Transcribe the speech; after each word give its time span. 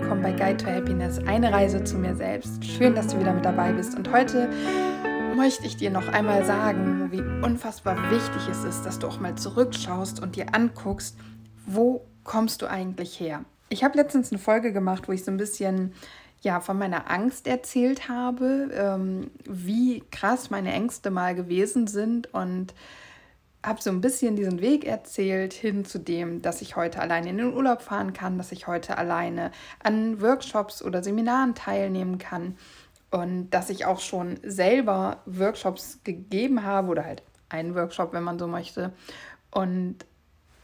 willkommen 0.00 0.22
bei 0.22 0.32
Guide 0.32 0.56
to 0.56 0.66
Happiness, 0.66 1.20
eine 1.24 1.52
Reise 1.52 1.84
zu 1.84 1.96
mir 1.96 2.16
selbst. 2.16 2.64
Schön, 2.64 2.96
dass 2.96 3.06
du 3.06 3.20
wieder 3.20 3.32
mit 3.32 3.44
dabei 3.44 3.72
bist. 3.72 3.96
Und 3.96 4.10
heute 4.10 4.48
möchte 5.36 5.66
ich 5.66 5.76
dir 5.76 5.92
noch 5.92 6.08
einmal 6.08 6.44
sagen, 6.44 7.12
wie 7.12 7.20
unfassbar 7.46 7.96
wichtig 8.10 8.42
es 8.50 8.64
ist, 8.64 8.82
dass 8.82 8.98
du 8.98 9.06
auch 9.06 9.20
mal 9.20 9.36
zurückschaust 9.36 10.20
und 10.20 10.34
dir 10.34 10.52
anguckst, 10.52 11.16
wo 11.64 12.04
kommst 12.24 12.62
du 12.62 12.66
eigentlich 12.66 13.20
her? 13.20 13.44
Ich 13.68 13.84
habe 13.84 13.96
letztens 13.96 14.32
eine 14.32 14.40
Folge 14.40 14.72
gemacht, 14.72 15.06
wo 15.06 15.12
ich 15.12 15.22
so 15.22 15.30
ein 15.30 15.36
bisschen 15.36 15.92
ja, 16.40 16.58
von 16.58 16.76
meiner 16.76 17.08
Angst 17.08 17.46
erzählt 17.46 18.08
habe, 18.08 18.70
ähm, 18.74 19.30
wie 19.44 20.02
krass 20.10 20.50
meine 20.50 20.72
Ängste 20.72 21.12
mal 21.12 21.36
gewesen 21.36 21.86
sind 21.86 22.34
und 22.34 22.74
habe 23.64 23.80
so 23.80 23.90
ein 23.90 24.00
bisschen 24.00 24.36
diesen 24.36 24.60
Weg 24.60 24.84
erzählt 24.84 25.52
hin 25.52 25.84
zu 25.84 25.98
dem, 25.98 26.42
dass 26.42 26.60
ich 26.60 26.76
heute 26.76 27.00
alleine 27.00 27.30
in 27.30 27.38
den 27.38 27.54
Urlaub 27.54 27.82
fahren 27.82 28.12
kann, 28.12 28.38
dass 28.38 28.52
ich 28.52 28.66
heute 28.66 28.98
alleine 28.98 29.50
an 29.82 30.20
Workshops 30.20 30.82
oder 30.82 31.02
Seminaren 31.02 31.54
teilnehmen 31.54 32.18
kann 32.18 32.56
und 33.10 33.50
dass 33.50 33.70
ich 33.70 33.86
auch 33.86 34.00
schon 34.00 34.38
selber 34.42 35.18
Workshops 35.26 36.00
gegeben 36.04 36.64
habe 36.64 36.88
oder 36.88 37.04
halt 37.04 37.22
einen 37.48 37.74
Workshop, 37.74 38.12
wenn 38.12 38.24
man 38.24 38.38
so 38.38 38.46
möchte. 38.46 38.92
Und 39.50 39.98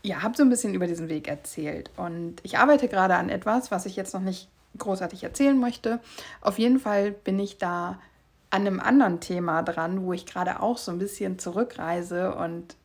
ja, 0.03 0.23
habe 0.23 0.37
so 0.37 0.43
ein 0.43 0.51
bisschen 0.51 0.75
über 0.75 0.87
diesen 0.87 1.09
Weg 1.09 1.29
erzählt. 1.29 1.91
Und 1.97 2.37
ich 2.43 2.59
arbeite 2.59 2.89
gerade 2.89 3.15
an 3.15 3.29
etwas, 3.29 3.71
was 3.71 3.87
ich 3.87 3.97
jetzt 3.97 4.15
noch 4.15 4.21
nicht 4.21 4.49
großartig 4.79 5.23
erzählen 5.23 5.59
möchte. 5.59 6.01
Auf 6.41 6.59
jeden 6.59 6.81
Fall 6.81 7.13
bin 7.13 7.39
ich 7.39 7.59
da 7.59 8.01
an 8.51 8.67
einem 8.67 8.81
anderen 8.81 9.21
Thema 9.21 9.63
dran, 9.63 10.05
wo 10.05 10.13
ich 10.13 10.27
gerade 10.27 10.61
auch 10.61 10.79
so 10.79 10.91
ein 10.91 10.99
bisschen 10.99 11.39
zurückreise 11.39 12.35
und 12.35 12.77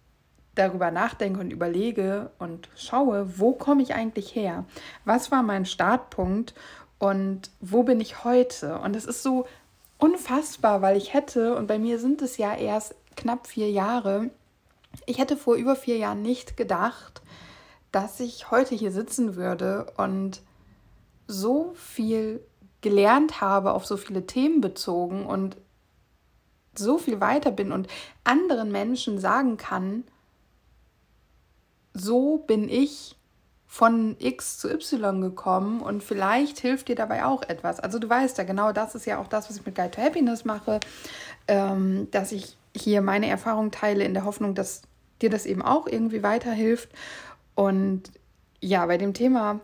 darüber 0.56 0.92
nachdenke 0.92 1.40
und 1.40 1.52
überlege 1.52 2.32
und 2.40 2.70
schaue, 2.76 3.40
wo 3.40 3.52
komme 3.54 3.84
ich 3.84 3.94
eigentlich 3.94 4.36
her? 4.36 4.66
Was 5.04 5.32
war 5.32 5.44
mein 5.44 5.66
Startpunkt 5.66 6.54
und 6.98 7.52
wo 7.60 7.84
bin 7.84 8.00
ich 8.00 8.24
heute? 8.24 8.80
Und 8.80 8.96
es 8.96 9.06
ist 9.06 9.22
so 9.22 9.46
unfassbar, 9.98 10.82
weil 10.82 10.98
ich 10.98 11.14
hätte, 11.14 11.56
und 11.56 11.68
bei 11.68 11.78
mir 11.78 12.00
sind 12.00 12.22
es 12.22 12.38
ja 12.38 12.56
erst 12.56 12.96
knapp 13.16 13.48
vier 13.48 13.70
Jahre, 13.70 14.30
ich 15.06 15.20
hätte 15.20 15.38
vor 15.38 15.56
über 15.56 15.76
vier 15.76 15.98
Jahren 15.98 16.22
nicht 16.22 16.58
gedacht, 16.58 17.22
dass 17.92 18.20
ich 18.20 18.52
heute 18.52 18.76
hier 18.76 18.92
sitzen 18.92 19.36
würde 19.36 19.88
und 19.98 20.42
so 21.28 21.74
viel 21.76 22.42
gelernt 22.82 23.42
habe, 23.42 23.74
auf 23.74 23.86
so 23.86 23.98
viele 23.98 24.26
Themen 24.26 24.62
bezogen 24.62 25.26
und 25.26 25.58
so 26.76 26.98
viel 26.98 27.20
weiter 27.20 27.52
bin 27.52 27.72
und 27.72 27.88
anderen 28.24 28.72
Menschen 28.72 29.20
sagen 29.20 29.58
kann, 29.58 30.04
so 31.96 32.38
bin 32.46 32.70
ich 32.70 33.16
von 33.66 34.16
X 34.20 34.60
zu 34.60 34.70
Y 34.70 35.22
gekommen 35.22 35.82
und 35.82 36.04
vielleicht 36.04 36.60
hilft 36.60 36.88
dir 36.88 36.96
dabei 36.96 37.26
auch 37.26 37.42
etwas. 37.44 37.80
Also 37.80 38.00
du 38.00 38.08
weißt 38.08 38.38
ja 38.38 38.44
genau, 38.44 38.72
das 38.72 38.96
ist 38.96 39.06
ja 39.06 39.18
auch 39.18 39.28
das, 39.28 39.50
was 39.50 39.58
ich 39.58 39.66
mit 39.66 39.76
Guide 39.76 39.92
to 39.92 40.02
Happiness 40.02 40.46
mache, 40.46 40.80
ähm, 41.48 42.08
dass 42.12 42.32
ich 42.32 42.56
hier 42.76 43.02
meine 43.02 43.28
Erfahrung 43.28 43.72
teile 43.72 44.04
in 44.04 44.14
der 44.14 44.26
Hoffnung, 44.26 44.56
dass 44.56 44.84
dir 45.22 45.30
das 45.30 45.46
eben 45.46 45.62
auch 45.62 45.88
irgendwie 45.88 46.24
weiterhilft. 46.24 46.90
Und 47.56 48.04
ja, 48.62 48.86
bei 48.86 48.98
dem 48.98 49.14
Thema, 49.14 49.60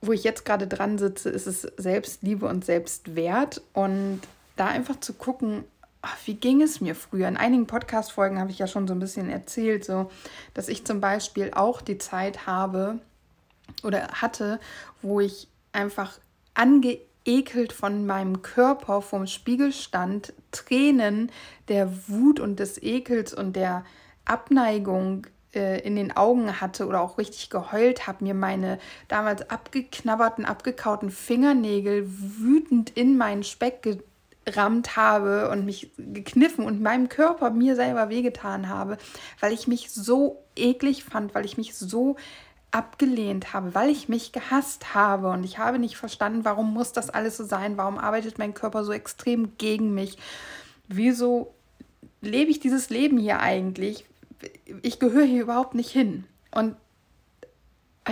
wo 0.00 0.12
ich 0.12 0.24
jetzt 0.24 0.44
gerade 0.44 0.66
dran 0.66 0.98
sitze, 0.98 1.30
ist 1.30 1.46
es 1.46 1.62
Selbstliebe 1.76 2.46
und 2.46 2.64
Selbstwert 2.64 3.62
und 3.72 4.20
da 4.56 4.66
einfach 4.66 5.00
zu 5.00 5.12
gucken, 5.12 5.64
ach, 6.06 6.16
wie 6.24 6.34
ging 6.34 6.62
es 6.62 6.80
mir 6.80 6.94
früher? 6.94 7.26
In 7.26 7.36
einigen 7.36 7.66
Podcast-Folgen 7.66 8.38
habe 8.38 8.52
ich 8.52 8.60
ja 8.60 8.68
schon 8.68 8.86
so 8.86 8.94
ein 8.94 9.00
bisschen 9.00 9.28
erzählt, 9.28 9.84
so, 9.84 10.08
dass 10.54 10.68
ich 10.68 10.86
zum 10.86 11.00
Beispiel 11.00 11.50
auch 11.52 11.80
die 11.80 11.98
Zeit 11.98 12.46
habe 12.46 13.00
oder 13.82 14.06
hatte, 14.12 14.60
wo 15.02 15.18
ich 15.18 15.48
einfach 15.72 16.18
angeekelt 16.54 17.72
von 17.72 18.06
meinem 18.06 18.42
Körper 18.42 19.02
vorm 19.02 19.26
Spiegel 19.26 19.72
stand, 19.72 20.32
Tränen 20.52 21.32
der 21.66 22.08
Wut 22.08 22.38
und 22.38 22.60
des 22.60 22.80
Ekels 22.80 23.34
und 23.34 23.56
der 23.56 23.84
Abneigung 24.24 25.26
äh, 25.54 25.80
in 25.80 25.96
den 25.96 26.16
Augen 26.16 26.60
hatte 26.60 26.86
oder 26.86 27.00
auch 27.00 27.18
richtig 27.18 27.50
geheult 27.50 28.06
habe, 28.06 28.22
mir 28.22 28.34
meine 28.34 28.78
damals 29.08 29.50
abgeknabberten, 29.50 30.44
abgekauten 30.44 31.10
Fingernägel 31.10 32.06
wütend 32.06 32.90
in 32.90 33.16
meinen 33.16 33.42
Speck 33.42 33.82
gerammt 34.46 34.96
habe 34.96 35.50
und 35.50 35.66
mich 35.66 35.90
gekniffen 35.98 36.64
und 36.64 36.80
meinem 36.80 37.08
Körper 37.08 37.50
mir 37.50 37.74
selber 37.74 38.08
wehgetan 38.08 38.68
habe, 38.68 38.96
weil 39.40 39.52
ich 39.52 39.66
mich 39.66 39.90
so 39.90 40.44
eklig 40.54 41.04
fand, 41.04 41.34
weil 41.34 41.44
ich 41.44 41.58
mich 41.58 41.74
so 41.74 42.16
abgelehnt 42.70 43.52
habe, 43.52 43.74
weil 43.74 43.90
ich 43.90 44.08
mich 44.08 44.32
gehasst 44.32 44.94
habe. 44.94 45.30
Und 45.30 45.44
ich 45.44 45.58
habe 45.58 45.78
nicht 45.78 45.96
verstanden, 45.96 46.44
warum 46.44 46.72
muss 46.72 46.92
das 46.92 47.10
alles 47.10 47.36
so 47.36 47.44
sein, 47.44 47.76
warum 47.76 47.98
arbeitet 47.98 48.38
mein 48.38 48.54
Körper 48.54 48.84
so 48.84 48.92
extrem 48.92 49.58
gegen 49.58 49.94
mich, 49.94 50.16
wieso 50.86 51.52
lebe 52.20 52.50
ich 52.50 52.60
dieses 52.60 52.88
Leben 52.88 53.18
hier 53.18 53.40
eigentlich, 53.40 54.04
ich 54.82 55.00
gehöre 55.00 55.24
hier 55.24 55.42
überhaupt 55.42 55.74
nicht 55.74 55.90
hin. 55.90 56.24
Und 56.52 56.76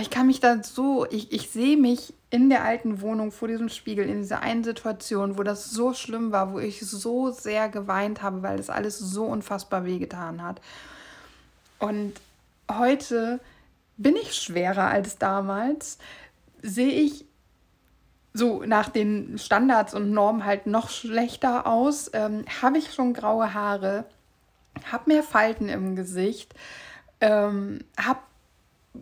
ich 0.01 0.09
kann 0.09 0.27
mich 0.27 0.39
da 0.39 0.61
so, 0.61 1.05
ich, 1.09 1.31
ich 1.31 1.49
sehe 1.49 1.77
mich 1.77 2.13
in 2.29 2.49
der 2.49 2.63
alten 2.63 3.01
Wohnung 3.01 3.31
vor 3.31 3.47
diesem 3.47 3.69
Spiegel, 3.69 4.09
in 4.09 4.21
dieser 4.21 4.41
einen 4.41 4.63
Situation, 4.63 5.37
wo 5.37 5.43
das 5.43 5.71
so 5.71 5.93
schlimm 5.93 6.31
war, 6.31 6.51
wo 6.51 6.59
ich 6.59 6.81
so 6.81 7.31
sehr 7.31 7.69
geweint 7.69 8.21
habe, 8.21 8.43
weil 8.43 8.57
das 8.57 8.69
alles 8.69 8.99
so 8.99 9.25
unfassbar 9.25 9.85
wehgetan 9.85 10.43
hat. 10.43 10.59
Und 11.79 12.13
heute 12.69 13.39
bin 13.95 14.17
ich 14.17 14.33
schwerer 14.33 14.87
als 14.87 15.17
damals, 15.17 15.97
sehe 16.61 16.91
ich 16.91 17.25
so 18.33 18.63
nach 18.65 18.89
den 18.89 19.37
Standards 19.37 19.93
und 19.93 20.11
Normen 20.11 20.43
halt 20.43 20.67
noch 20.67 20.89
schlechter 20.89 21.65
aus, 21.65 22.09
ähm, 22.11 22.43
habe 22.61 22.77
ich 22.77 22.93
schon 22.93 23.13
graue 23.13 23.53
Haare, 23.53 24.03
habe 24.91 25.11
mehr 25.11 25.23
Falten 25.23 25.69
im 25.69 25.95
Gesicht, 25.95 26.53
ähm, 27.21 27.79
habe 27.97 28.19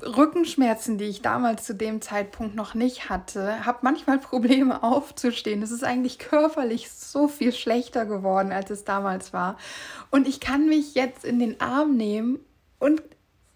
Rückenschmerzen, 0.01 0.97
die 0.97 1.05
ich 1.05 1.21
damals 1.21 1.65
zu 1.65 1.75
dem 1.75 2.01
Zeitpunkt 2.01 2.55
noch 2.55 2.73
nicht 2.73 3.09
hatte, 3.09 3.65
habe 3.65 3.79
manchmal 3.81 4.19
Probleme 4.19 4.83
aufzustehen. 4.83 5.61
Es 5.61 5.71
ist 5.71 5.83
eigentlich 5.83 6.19
körperlich 6.19 6.91
so 6.91 7.27
viel 7.27 7.53
schlechter 7.53 8.05
geworden, 8.05 8.51
als 8.51 8.69
es 8.69 8.83
damals 8.83 9.33
war. 9.33 9.57
Und 10.11 10.27
ich 10.27 10.39
kann 10.39 10.67
mich 10.67 10.95
jetzt 10.95 11.25
in 11.25 11.39
den 11.39 11.61
Arm 11.61 11.95
nehmen 11.95 12.39
und 12.79 13.01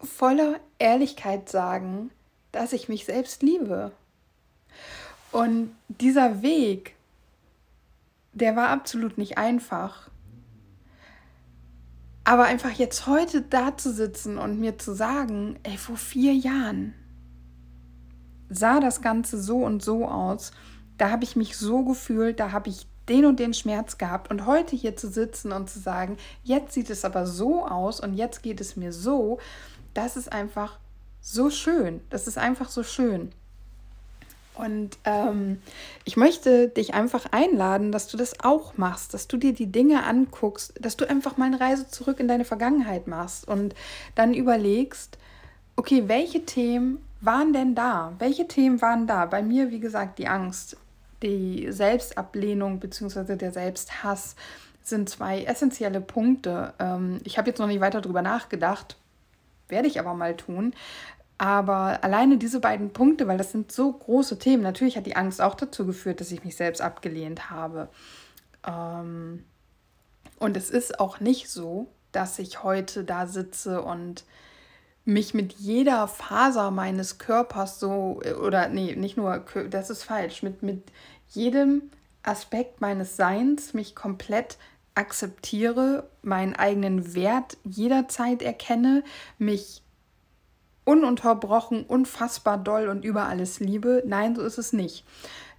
voller 0.00 0.60
Ehrlichkeit 0.78 1.48
sagen, 1.48 2.10
dass 2.52 2.72
ich 2.72 2.88
mich 2.88 3.04
selbst 3.04 3.42
liebe. 3.42 3.92
Und 5.32 5.74
dieser 5.88 6.42
Weg, 6.42 6.94
der 8.32 8.56
war 8.56 8.68
absolut 8.68 9.18
nicht 9.18 9.36
einfach. 9.38 10.08
Aber 12.28 12.44
einfach 12.44 12.72
jetzt 12.72 13.06
heute 13.06 13.40
da 13.40 13.78
zu 13.78 13.90
sitzen 13.90 14.36
und 14.36 14.60
mir 14.60 14.76
zu 14.76 14.94
sagen, 14.94 15.58
ey, 15.62 15.78
vor 15.78 15.96
vier 15.96 16.34
Jahren 16.34 16.92
sah 18.50 18.80
das 18.80 19.00
Ganze 19.00 19.40
so 19.40 19.64
und 19.64 19.82
so 19.82 20.06
aus, 20.06 20.50
da 20.98 21.08
habe 21.08 21.24
ich 21.24 21.36
mich 21.36 21.56
so 21.56 21.86
gefühlt, 21.86 22.38
da 22.38 22.52
habe 22.52 22.68
ich 22.68 22.86
den 23.08 23.24
und 23.24 23.40
den 23.40 23.54
Schmerz 23.54 23.96
gehabt 23.96 24.30
und 24.30 24.44
heute 24.44 24.76
hier 24.76 24.94
zu 24.94 25.08
sitzen 25.08 25.52
und 25.52 25.70
zu 25.70 25.78
sagen, 25.78 26.18
jetzt 26.44 26.74
sieht 26.74 26.90
es 26.90 27.06
aber 27.06 27.24
so 27.24 27.66
aus 27.66 27.98
und 27.98 28.12
jetzt 28.12 28.42
geht 28.42 28.60
es 28.60 28.76
mir 28.76 28.92
so, 28.92 29.38
das 29.94 30.18
ist 30.18 30.30
einfach 30.30 30.78
so 31.22 31.48
schön. 31.48 32.02
Das 32.10 32.26
ist 32.26 32.36
einfach 32.36 32.68
so 32.68 32.82
schön. 32.82 33.30
Und 34.58 34.98
ähm, 35.04 35.62
ich 36.04 36.16
möchte 36.16 36.68
dich 36.68 36.92
einfach 36.92 37.26
einladen, 37.30 37.92
dass 37.92 38.08
du 38.08 38.16
das 38.16 38.40
auch 38.42 38.76
machst, 38.76 39.14
dass 39.14 39.28
du 39.28 39.36
dir 39.36 39.52
die 39.52 39.70
Dinge 39.70 40.02
anguckst, 40.04 40.74
dass 40.80 40.96
du 40.96 41.08
einfach 41.08 41.36
mal 41.36 41.44
eine 41.44 41.60
Reise 41.60 41.88
zurück 41.88 42.18
in 42.18 42.26
deine 42.26 42.44
Vergangenheit 42.44 43.06
machst 43.06 43.46
und 43.46 43.76
dann 44.16 44.34
überlegst, 44.34 45.16
okay, 45.76 46.04
welche 46.08 46.44
Themen 46.44 46.98
waren 47.20 47.52
denn 47.52 47.76
da? 47.76 48.14
Welche 48.18 48.48
Themen 48.48 48.82
waren 48.82 49.06
da? 49.06 49.26
Bei 49.26 49.42
mir, 49.42 49.70
wie 49.70 49.80
gesagt, 49.80 50.18
die 50.18 50.26
Angst, 50.26 50.76
die 51.22 51.70
Selbstablehnung 51.70 52.80
bzw. 52.80 53.36
der 53.36 53.52
Selbsthass 53.52 54.34
sind 54.82 55.08
zwei 55.08 55.44
essentielle 55.44 56.00
Punkte. 56.00 56.74
Ähm, 56.80 57.20
ich 57.22 57.38
habe 57.38 57.48
jetzt 57.48 57.58
noch 57.58 57.68
nicht 57.68 57.80
weiter 57.80 58.00
darüber 58.00 58.22
nachgedacht, 58.22 58.96
werde 59.68 59.86
ich 59.86 60.00
aber 60.00 60.14
mal 60.14 60.36
tun. 60.36 60.74
Aber 61.38 62.02
alleine 62.02 62.36
diese 62.36 62.58
beiden 62.58 62.92
Punkte, 62.92 63.28
weil 63.28 63.38
das 63.38 63.52
sind 63.52 63.70
so 63.70 63.92
große 63.92 64.40
Themen, 64.40 64.64
natürlich 64.64 64.96
hat 64.96 65.06
die 65.06 65.16
Angst 65.16 65.40
auch 65.40 65.54
dazu 65.54 65.86
geführt, 65.86 66.20
dass 66.20 66.32
ich 66.32 66.44
mich 66.44 66.56
selbst 66.56 66.80
abgelehnt 66.82 67.48
habe. 67.48 67.88
Ähm, 68.66 69.44
und 70.40 70.56
es 70.56 70.68
ist 70.68 70.98
auch 70.98 71.20
nicht 71.20 71.48
so, 71.48 71.88
dass 72.10 72.40
ich 72.40 72.64
heute 72.64 73.04
da 73.04 73.26
sitze 73.26 73.82
und 73.82 74.24
mich 75.04 75.32
mit 75.32 75.52
jeder 75.54 76.08
Faser 76.08 76.70
meines 76.70 77.18
Körpers 77.18 77.78
so, 77.78 78.20
oder 78.42 78.68
nee, 78.68 78.94
nicht 78.96 79.16
nur, 79.16 79.44
das 79.70 79.90
ist 79.90 80.02
falsch, 80.02 80.42
mit, 80.42 80.62
mit 80.62 80.82
jedem 81.28 81.90
Aspekt 82.22 82.80
meines 82.80 83.16
Seins 83.16 83.74
mich 83.74 83.94
komplett 83.94 84.58
akzeptiere, 84.94 86.10
meinen 86.22 86.56
eigenen 86.56 87.14
Wert 87.14 87.56
jederzeit 87.64 88.42
erkenne, 88.42 89.04
mich 89.38 89.82
ununterbrochen, 90.88 91.84
unfassbar 91.84 92.56
doll 92.56 92.88
und 92.88 93.04
über 93.04 93.26
alles 93.26 93.60
liebe. 93.60 94.02
Nein, 94.06 94.34
so 94.34 94.42
ist 94.42 94.56
es 94.56 94.72
nicht. 94.72 95.04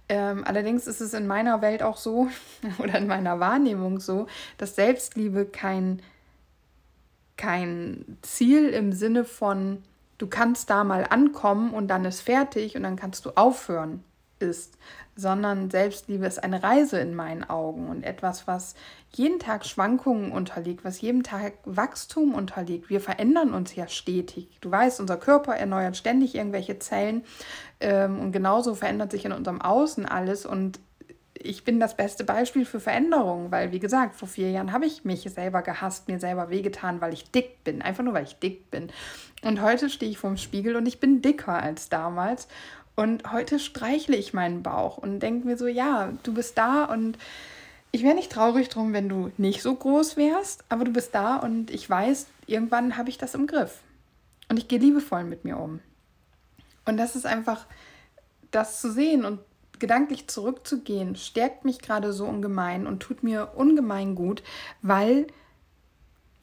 Ähm, 0.08 0.42
allerdings 0.44 0.88
ist 0.88 1.00
es 1.00 1.14
in 1.14 1.28
meiner 1.28 1.62
Welt 1.62 1.84
auch 1.84 1.98
so 1.98 2.28
oder 2.78 2.98
in 2.98 3.06
meiner 3.06 3.38
Wahrnehmung 3.38 4.00
so, 4.00 4.26
dass 4.58 4.74
Selbstliebe 4.74 5.46
kein, 5.46 6.02
kein 7.36 8.18
Ziel 8.22 8.70
im 8.70 8.92
Sinne 8.92 9.24
von, 9.24 9.84
du 10.18 10.26
kannst 10.26 10.68
da 10.68 10.82
mal 10.82 11.06
ankommen 11.08 11.74
und 11.74 11.86
dann 11.86 12.04
ist 12.04 12.22
fertig 12.22 12.76
und 12.76 12.82
dann 12.82 12.96
kannst 12.96 13.24
du 13.24 13.30
aufhören 13.36 14.02
ist, 14.40 14.78
sondern 15.16 15.70
Selbstliebe 15.70 16.26
ist 16.26 16.42
eine 16.42 16.62
Reise 16.62 16.98
in 16.98 17.14
meinen 17.14 17.44
Augen 17.44 17.88
und 17.88 18.02
etwas, 18.02 18.46
was 18.46 18.74
jeden 19.12 19.38
Tag 19.38 19.66
Schwankungen 19.66 20.32
unterliegt, 20.32 20.84
was 20.84 21.00
jedem 21.00 21.22
Tag 21.22 21.54
Wachstum 21.64 22.34
unterliegt. 22.34 22.90
Wir 22.90 23.00
verändern 23.00 23.52
uns 23.52 23.74
ja 23.74 23.88
stetig. 23.88 24.58
Du 24.60 24.70
weißt, 24.70 25.00
unser 25.00 25.16
Körper 25.16 25.54
erneuert 25.56 25.96
ständig 25.96 26.34
irgendwelche 26.34 26.78
Zellen 26.78 27.24
ähm, 27.80 28.18
und 28.20 28.32
genauso 28.32 28.74
verändert 28.74 29.10
sich 29.10 29.24
in 29.24 29.32
unserem 29.32 29.60
Außen 29.60 30.06
alles 30.06 30.46
und 30.46 30.80
ich 31.42 31.64
bin 31.64 31.80
das 31.80 31.96
beste 31.96 32.24
Beispiel 32.24 32.64
für 32.64 32.80
Veränderungen, 32.80 33.50
weil, 33.50 33.72
wie 33.72 33.78
gesagt, 33.78 34.14
vor 34.14 34.28
vier 34.28 34.50
Jahren 34.50 34.72
habe 34.72 34.86
ich 34.86 35.04
mich 35.04 35.22
selber 35.22 35.62
gehasst, 35.62 36.08
mir 36.08 36.20
selber 36.20 36.50
wehgetan, 36.50 37.00
weil 37.00 37.14
ich 37.14 37.30
dick 37.30 37.64
bin. 37.64 37.82
Einfach 37.82 38.04
nur, 38.04 38.14
weil 38.14 38.24
ich 38.24 38.38
dick 38.38 38.70
bin. 38.70 38.90
Und 39.42 39.62
heute 39.62 39.88
stehe 39.88 40.10
ich 40.10 40.18
vorm 40.18 40.36
Spiegel 40.36 40.76
und 40.76 40.86
ich 40.86 41.00
bin 41.00 41.22
dicker 41.22 41.54
als 41.54 41.88
damals. 41.88 42.46
Und 43.00 43.32
heute 43.32 43.58
streichle 43.58 44.14
ich 44.14 44.34
meinen 44.34 44.62
Bauch 44.62 44.98
und 44.98 45.20
denke 45.20 45.46
mir 45.46 45.56
so, 45.56 45.66
ja, 45.66 46.12
du 46.22 46.34
bist 46.34 46.58
da 46.58 46.84
und 46.84 47.16
ich 47.92 48.02
wäre 48.02 48.14
nicht 48.14 48.30
traurig 48.30 48.68
drum, 48.68 48.92
wenn 48.92 49.08
du 49.08 49.32
nicht 49.38 49.62
so 49.62 49.74
groß 49.74 50.18
wärst, 50.18 50.64
aber 50.68 50.84
du 50.84 50.92
bist 50.92 51.14
da 51.14 51.36
und 51.36 51.70
ich 51.70 51.88
weiß, 51.88 52.26
irgendwann 52.46 52.98
habe 52.98 53.08
ich 53.08 53.16
das 53.16 53.34
im 53.34 53.46
Griff. 53.46 53.78
Und 54.50 54.58
ich 54.58 54.68
gehe 54.68 54.78
liebevoll 54.78 55.24
mit 55.24 55.46
mir 55.46 55.56
um. 55.56 55.80
Und 56.84 56.98
das 56.98 57.16
ist 57.16 57.24
einfach, 57.24 57.66
das 58.50 58.82
zu 58.82 58.92
sehen 58.92 59.24
und 59.24 59.40
gedanklich 59.78 60.28
zurückzugehen, 60.28 61.16
stärkt 61.16 61.64
mich 61.64 61.78
gerade 61.78 62.12
so 62.12 62.26
ungemein 62.26 62.86
und 62.86 63.00
tut 63.00 63.22
mir 63.22 63.52
ungemein 63.56 64.14
gut, 64.14 64.42
weil, 64.82 65.26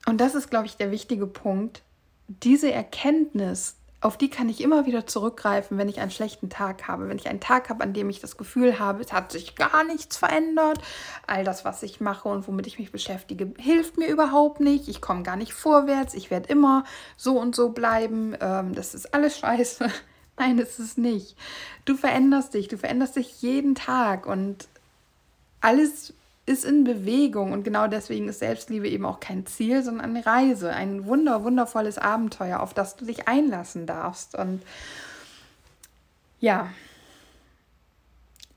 und 0.07 0.19
das 0.19 0.33
ist, 0.33 0.49
glaube 0.49 0.65
ich, 0.65 0.75
der 0.75 0.89
wichtige 0.89 1.27
Punkt, 1.27 1.83
diese 2.27 2.71
Erkenntnis 2.71 3.76
auf 3.99 4.15
die 4.15 4.29
kann 4.29 4.47
ich 4.47 4.61
immer 4.61 4.85
wieder 4.85 5.07
zurückgreifen, 5.07 5.77
wenn 5.77 5.89
ich 5.89 5.99
einen 5.99 6.11
schlechten 6.11 6.49
Tag 6.49 6.87
habe. 6.87 7.09
Wenn 7.09 7.17
ich 7.17 7.27
einen 7.27 7.39
Tag 7.39 7.69
habe, 7.69 7.83
an 7.83 7.93
dem 7.93 8.09
ich 8.11 8.19
das 8.19 8.37
Gefühl 8.37 8.77
habe, 8.77 9.01
es 9.01 9.11
hat 9.11 9.31
sich 9.31 9.55
gar 9.55 9.83
nichts 9.83 10.17
verändert. 10.17 10.79
All 11.25 11.43
das, 11.43 11.65
was 11.65 11.81
ich 11.81 11.99
mache 11.99 12.29
und 12.29 12.47
womit 12.47 12.67
ich 12.67 12.77
mich 12.77 12.91
beschäftige, 12.91 13.51
hilft 13.57 13.97
mir 13.97 14.07
überhaupt 14.07 14.59
nicht. 14.59 14.87
Ich 14.87 15.01
komme 15.01 15.23
gar 15.23 15.35
nicht 15.35 15.53
vorwärts. 15.53 16.13
Ich 16.13 16.29
werde 16.29 16.49
immer 16.49 16.83
so 17.15 17.39
und 17.39 17.55
so 17.55 17.69
bleiben. 17.69 18.35
Ähm, 18.39 18.75
das 18.75 18.93
ist 18.93 19.15
alles 19.15 19.37
scheiße. 19.39 19.89
Nein, 20.37 20.57
das 20.57 20.77
ist 20.77 20.99
nicht. 20.99 21.35
Du 21.85 21.97
veränderst 21.97 22.53
dich. 22.53 22.67
Du 22.67 22.77
veränderst 22.77 23.15
dich 23.15 23.41
jeden 23.41 23.73
Tag 23.73 24.27
und 24.27 24.67
alles 25.59 26.13
ist 26.47 26.63
in 26.63 26.85
Bewegung 26.85 27.51
und 27.51 27.63
genau 27.63 27.87
deswegen 27.87 28.29
ist 28.29 28.39
Selbstliebe 28.39 28.87
eben 28.87 29.05
auch 29.05 29.19
kein 29.19 29.45
Ziel, 29.45 29.83
sondern 29.83 30.15
eine 30.15 30.25
Reise, 30.25 30.71
ein 30.71 31.05
wunder, 31.05 31.43
wundervolles 31.43 31.97
Abenteuer, 31.97 32.61
auf 32.61 32.73
das 32.73 32.95
du 32.95 33.05
dich 33.05 33.27
einlassen 33.27 33.85
darfst. 33.85 34.33
Und 34.33 34.63
ja, 36.39 36.69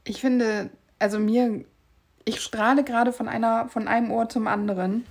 ich 0.04 0.20
finde, 0.20 0.70
also 1.00 1.18
mir, 1.18 1.64
ich 2.24 2.40
strahle 2.40 2.84
gerade 2.84 3.12
von 3.12 3.28
einer, 3.28 3.68
von 3.68 3.88
einem 3.88 4.12
Ohr 4.12 4.28
zum 4.28 4.46
anderen 4.46 5.04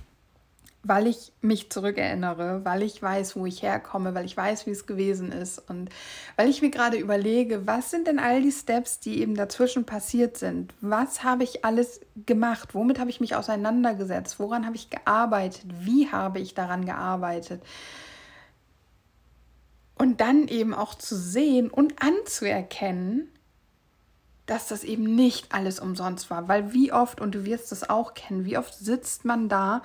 weil 0.82 1.06
ich 1.06 1.32
mich 1.42 1.70
zurückerinnere, 1.70 2.64
weil 2.64 2.82
ich 2.82 3.02
weiß, 3.02 3.36
wo 3.36 3.44
ich 3.44 3.62
herkomme, 3.62 4.14
weil 4.14 4.24
ich 4.24 4.36
weiß, 4.36 4.66
wie 4.66 4.70
es 4.70 4.86
gewesen 4.86 5.30
ist 5.30 5.58
und 5.68 5.90
weil 6.36 6.48
ich 6.48 6.62
mir 6.62 6.70
gerade 6.70 6.96
überlege, 6.96 7.66
was 7.66 7.90
sind 7.90 8.06
denn 8.06 8.18
all 8.18 8.40
die 8.40 8.52
Steps, 8.52 8.98
die 8.98 9.20
eben 9.20 9.34
dazwischen 9.34 9.84
passiert 9.84 10.38
sind? 10.38 10.72
Was 10.80 11.22
habe 11.22 11.44
ich 11.44 11.66
alles 11.66 12.00
gemacht? 12.24 12.74
Womit 12.74 12.98
habe 12.98 13.10
ich 13.10 13.20
mich 13.20 13.34
auseinandergesetzt? 13.34 14.38
Woran 14.38 14.64
habe 14.64 14.76
ich 14.76 14.88
gearbeitet? 14.88 15.66
Wie 15.80 16.10
habe 16.10 16.38
ich 16.38 16.54
daran 16.54 16.86
gearbeitet? 16.86 17.62
Und 19.96 20.22
dann 20.22 20.48
eben 20.48 20.72
auch 20.72 20.94
zu 20.94 21.14
sehen 21.14 21.68
und 21.68 22.02
anzuerkennen, 22.02 23.28
dass 24.46 24.66
das 24.66 24.82
eben 24.82 25.14
nicht 25.14 25.54
alles 25.54 25.78
umsonst 25.78 26.30
war, 26.30 26.48
weil 26.48 26.72
wie 26.72 26.90
oft, 26.90 27.20
und 27.20 27.34
du 27.34 27.44
wirst 27.44 27.70
es 27.70 27.88
auch 27.88 28.14
kennen, 28.14 28.46
wie 28.46 28.56
oft 28.56 28.74
sitzt 28.74 29.26
man 29.26 29.50
da 29.50 29.82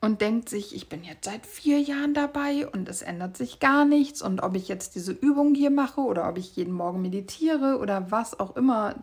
und 0.00 0.20
denkt 0.20 0.48
sich, 0.48 0.74
ich 0.74 0.88
bin 0.88 1.02
jetzt 1.02 1.24
seit 1.24 1.44
vier 1.44 1.80
Jahren 1.80 2.14
dabei 2.14 2.68
und 2.68 2.88
es 2.88 3.02
ändert 3.02 3.36
sich 3.36 3.58
gar 3.58 3.84
nichts. 3.84 4.22
Und 4.22 4.42
ob 4.42 4.54
ich 4.54 4.68
jetzt 4.68 4.94
diese 4.94 5.12
Übung 5.12 5.54
hier 5.54 5.70
mache 5.70 6.00
oder 6.00 6.28
ob 6.28 6.38
ich 6.38 6.54
jeden 6.56 6.72
Morgen 6.72 7.02
meditiere 7.02 7.78
oder 7.78 8.10
was 8.10 8.38
auch 8.38 8.56
immer, 8.56 8.94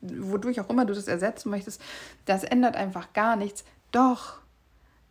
wodurch 0.00 0.60
auch 0.60 0.70
immer 0.70 0.84
du 0.84 0.94
das 0.94 1.08
ersetzen 1.08 1.50
möchtest, 1.50 1.80
das 2.26 2.44
ändert 2.44 2.76
einfach 2.76 3.12
gar 3.12 3.34
nichts. 3.34 3.64
Doch, 3.90 4.38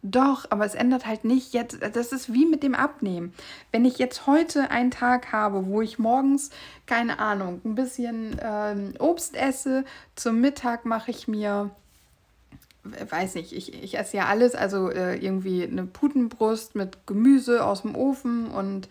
doch, 0.04 0.46
aber 0.52 0.66
es 0.66 0.76
ändert 0.76 1.06
halt 1.06 1.26
nicht 1.26 1.54
jetzt, 1.54 1.80
das 1.82 2.14
ist 2.14 2.32
wie 2.32 2.46
mit 2.46 2.64
dem 2.64 2.76
Abnehmen. 2.76 3.34
Wenn 3.72 3.84
ich 3.84 3.98
jetzt 3.98 4.26
heute 4.26 4.72
einen 4.72 4.92
Tag 4.92 5.34
habe, 5.34 5.66
wo 5.68 5.82
ich 5.82 6.00
morgens, 6.00 6.50
keine 6.86 7.20
Ahnung, 7.20 7.60
ein 7.66 7.76
bisschen 7.76 8.40
ähm, 8.42 8.94
Obst 9.00 9.36
esse, 9.36 9.84
zum 10.16 10.40
Mittag 10.40 10.86
mache 10.86 11.12
ich 11.12 11.28
mir 11.28 11.72
weiß 13.10 13.36
nicht, 13.36 13.54
ich, 13.54 13.74
ich 13.84 13.98
esse 13.98 14.18
ja 14.18 14.26
alles, 14.26 14.56
also 14.56 14.90
äh, 14.90 15.16
irgendwie 15.16 15.64
eine 15.64 15.86
Putenbrust 15.86 16.76
mit 16.76 17.06
Gemüse 17.08 17.66
aus 17.66 17.84
dem 17.84 17.96
Ofen 17.96 18.48
und 18.48 18.88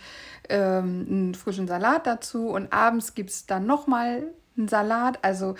ähm, 0.48 1.06
einen 1.08 1.34
frischen 1.34 1.66
Salat 1.66 2.06
dazu 2.06 2.48
und 2.48 2.72
abends 2.72 3.14
gibt 3.14 3.30
es 3.30 3.46
dann 3.46 3.66
nochmal 3.66 4.24
einen 4.56 4.68
Salat, 4.68 5.18
also 5.22 5.54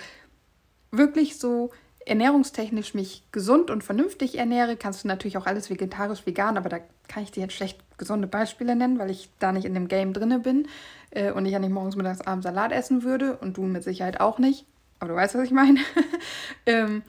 wirklich 0.91 1.39
so 1.39 1.71
ernährungstechnisch 2.07 2.95
mich 2.95 3.25
gesund 3.33 3.71
und 3.71 3.83
vernünftig 3.83 4.39
ernähre, 4.39 4.77
kannst 4.77 5.03
du 5.03 5.09
natürlich 5.09 5.37
auch 5.37 5.47
alles 5.47 5.69
vegetarisch, 5.69 6.25
vegan, 6.25 6.57
aber 6.57 6.69
da 6.69 6.79
kann 7.09 7.25
ich 7.25 7.33
dir 7.33 7.41
jetzt 7.43 7.55
schlecht 7.55 7.81
gesunde 7.99 8.29
Beispiele 8.29 8.77
nennen, 8.77 8.99
weil 8.99 9.11
ich 9.11 9.29
da 9.41 9.53
nicht 9.53 9.65
in 9.65 9.75
dem 9.75 9.89
Game 9.89 10.13
drinne 10.13 10.39
bin 10.39 10.69
äh, 11.11 11.33
und 11.33 11.47
ich 11.47 11.53
ja 11.53 11.59
nicht 11.59 11.73
morgens, 11.73 11.97
mittags, 11.97 12.21
abends 12.21 12.45
Salat 12.45 12.73
essen 12.73 13.03
würde 13.03 13.37
und 13.37 13.57
du 13.57 13.63
mit 13.63 13.83
Sicherheit 13.83 14.21
auch 14.21 14.39
nicht, 14.39 14.67
aber 15.01 15.11
du 15.11 15.17
weißt, 15.17 15.35
was 15.35 15.45
ich 15.45 15.51
meine. 15.51 15.81
ähm, 16.67 17.03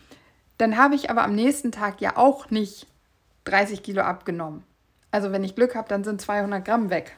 dann 0.57 0.77
habe 0.77 0.95
ich 0.95 1.09
aber 1.09 1.23
am 1.23 1.35
nächsten 1.35 1.71
Tag 1.71 2.01
ja 2.01 2.17
auch 2.17 2.49
nicht 2.49 2.87
30 3.45 3.83
Kilo 3.83 4.01
abgenommen. 4.01 4.63
Also 5.11 5.31
wenn 5.31 5.43
ich 5.43 5.55
Glück 5.55 5.75
habe, 5.75 5.87
dann 5.87 6.03
sind 6.03 6.21
200 6.21 6.63
Gramm 6.65 6.89
weg. 6.89 7.15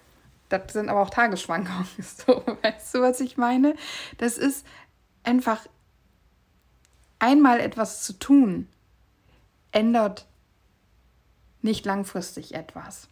Das 0.49 0.73
sind 0.73 0.89
aber 0.89 1.01
auch 1.01 1.09
Tagesschwankungen. 1.09 1.87
So, 2.01 2.43
weißt 2.61 2.95
du, 2.95 3.01
was 3.01 3.19
ich 3.21 3.37
meine? 3.37 3.75
Das 4.17 4.37
ist 4.37 4.65
einfach 5.23 5.67
einmal 7.19 7.59
etwas 7.59 8.03
zu 8.03 8.13
tun, 8.13 8.67
ändert 9.71 10.25
nicht 11.61 11.85
langfristig 11.85 12.55
etwas. 12.55 13.09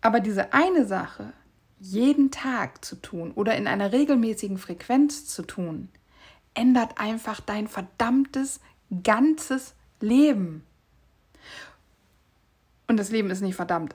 Aber 0.00 0.20
diese 0.20 0.52
eine 0.52 0.86
Sache 0.86 1.32
jeden 1.78 2.30
Tag 2.30 2.84
zu 2.84 2.96
tun 2.96 3.32
oder 3.32 3.56
in 3.56 3.66
einer 3.66 3.92
regelmäßigen 3.92 4.58
Frequenz 4.58 5.26
zu 5.26 5.42
tun, 5.42 5.88
ändert 6.54 6.98
einfach 6.98 7.40
dein 7.40 7.68
verdammtes 7.68 8.60
ganzes 9.02 9.74
Leben. 10.00 10.64
Und 12.86 12.98
das 12.98 13.10
Leben 13.10 13.30
ist 13.30 13.40
nicht 13.40 13.56
verdammt. 13.56 13.94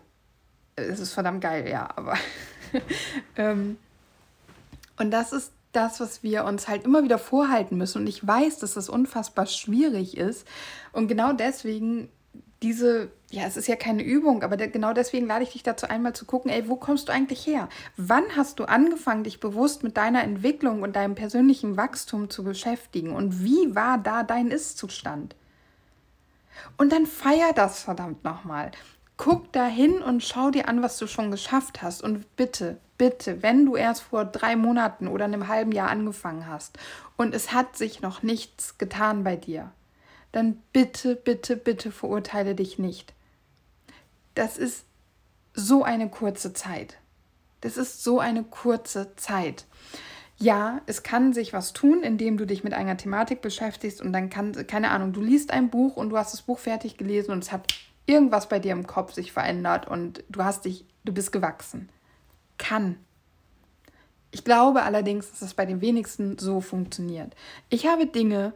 Es 0.76 1.00
ist 1.00 1.14
verdammt 1.14 1.42
geil, 1.42 1.68
ja, 1.70 1.90
aber. 1.96 2.16
ähm, 3.36 3.78
und 4.98 5.12
das 5.12 5.32
ist 5.32 5.52
das, 5.72 6.00
was 6.00 6.24
wir 6.24 6.46
uns 6.46 6.68
halt 6.68 6.84
immer 6.84 7.04
wieder 7.04 7.20
vorhalten 7.20 7.78
müssen. 7.78 8.02
Und 8.02 8.08
ich 8.08 8.26
weiß, 8.26 8.60
dass 8.60 8.74
das 8.74 8.90
unfassbar 8.90 9.46
schwierig 9.46 10.18
ist. 10.18 10.48
Und 10.92 11.08
genau 11.08 11.34
deswegen 11.34 12.10
diese, 12.62 13.12
ja, 13.32 13.44
es 13.44 13.58
ist 13.58 13.68
ja 13.68 13.76
keine 13.76 14.04
Übung, 14.04 14.42
aber 14.42 14.58
genau 14.58 14.94
deswegen 14.94 15.28
lade 15.28 15.44
ich 15.44 15.52
dich 15.52 15.62
dazu 15.62 15.88
einmal 15.88 16.14
zu 16.14 16.26
gucken, 16.26 16.50
ey, 16.50 16.68
wo 16.68 16.76
kommst 16.76 17.08
du 17.08 17.14
eigentlich 17.14 17.46
her? 17.46 17.70
Wann 17.96 18.24
hast 18.36 18.60
du 18.60 18.66
angefangen, 18.66 19.24
dich 19.24 19.40
bewusst 19.40 19.84
mit 19.84 19.98
deiner 19.98 20.24
Entwicklung 20.24 20.82
und 20.82 20.96
deinem 20.96 21.16
persönlichen 21.16 21.78
Wachstum 21.78 22.30
zu 22.30 22.44
beschäftigen? 22.44 23.12
Und 23.12 23.44
wie 23.44 23.76
war 23.76 24.00
da 24.00 24.24
dein 24.24 24.50
Ist-Zustand? 24.50 25.36
Und 26.78 26.92
dann 26.92 27.06
feier 27.06 27.54
das 27.54 27.84
verdammt 27.84 28.24
nochmal. 28.24 28.72
Guck 29.18 29.52
da 29.52 29.68
hin 29.68 30.02
und 30.02 30.24
schau 30.24 30.50
dir 30.50 30.68
an, 30.68 30.82
was 30.82 30.98
du 30.98 31.06
schon 31.06 31.30
geschafft 31.30 31.84
hast. 31.84 32.02
Und 32.02 32.36
bitte, 32.36 32.80
bitte, 32.98 33.44
wenn 33.44 33.66
du 33.66 33.76
erst 33.76 34.02
vor 34.02 34.26
drei 34.26 34.56
Monaten 34.56 35.08
oder 35.08 35.26
einem 35.26 35.48
halben 35.48 35.72
Jahr 35.72 35.90
angefangen 35.90 36.48
hast 36.48 36.80
und 37.16 37.36
es 37.36 37.52
hat 37.52 37.78
sich 37.78 38.02
noch 38.02 38.24
nichts 38.24 38.78
getan 38.78 39.24
bei 39.24 39.36
dir, 39.36 39.72
dann 40.32 40.62
bitte, 40.74 41.16
bitte, 41.16 41.58
bitte 41.58 41.92
verurteile 41.92 42.56
dich 42.56 42.80
nicht. 42.80 43.14
Das 44.40 44.58
ist 44.58 44.86
so 45.54 45.84
eine 45.84 46.08
kurze 46.10 46.54
Zeit. 46.54 46.98
Das 47.60 47.76
ist 47.76 48.06
so 48.06 48.22
eine 48.22 48.46
kurze 48.46 49.14
Zeit. 49.18 49.66
Ja, 50.38 50.80
es 50.86 51.04
kann 51.04 51.34
sich 51.34 51.52
was 51.52 51.74
tun, 51.74 52.04
indem 52.04 52.38
du 52.38 52.46
dich 52.46 52.64
mit 52.64 52.74
einer 52.74 52.96
Thematik 52.96 53.42
beschäftigst 53.42 54.02
und 54.02 54.14
dann 54.14 54.30
kann, 54.30 54.54
keine 54.66 54.92
Ahnung, 54.92 55.12
du 55.12 55.20
liest 55.20 55.52
ein 55.52 55.70
Buch 55.70 55.98
und 55.98 56.12
du 56.12 56.18
hast 56.18 56.32
das 56.32 56.44
Buch 56.44 56.58
fertig 56.58 56.96
gelesen 56.96 57.32
und 57.32 57.44
es 57.44 57.52
hat 57.52 57.68
irgendwas 58.06 58.48
bei 58.48 58.60
dir 58.60 58.72
im 58.72 58.88
Kopf 58.88 59.12
sich 59.12 59.34
verändert 59.34 59.90
und 59.90 60.24
du 60.30 60.42
hast 60.42 60.64
dich, 60.64 60.86
du 61.04 61.12
bist 61.12 61.34
gewachsen. 61.34 61.90
Kann. 62.58 62.96
Ich, 64.32 64.46
glaube 64.46 64.84
allerdings, 64.84 65.32
dass 65.32 65.42
es 65.42 65.54
bei 65.54 65.66
den 65.66 65.82
wenigsten 65.82 66.38
so 66.38 66.62
funktioniert. 66.62 67.36
Ich 67.68 67.88
habe 67.88 68.06
Dinge, 68.06 68.54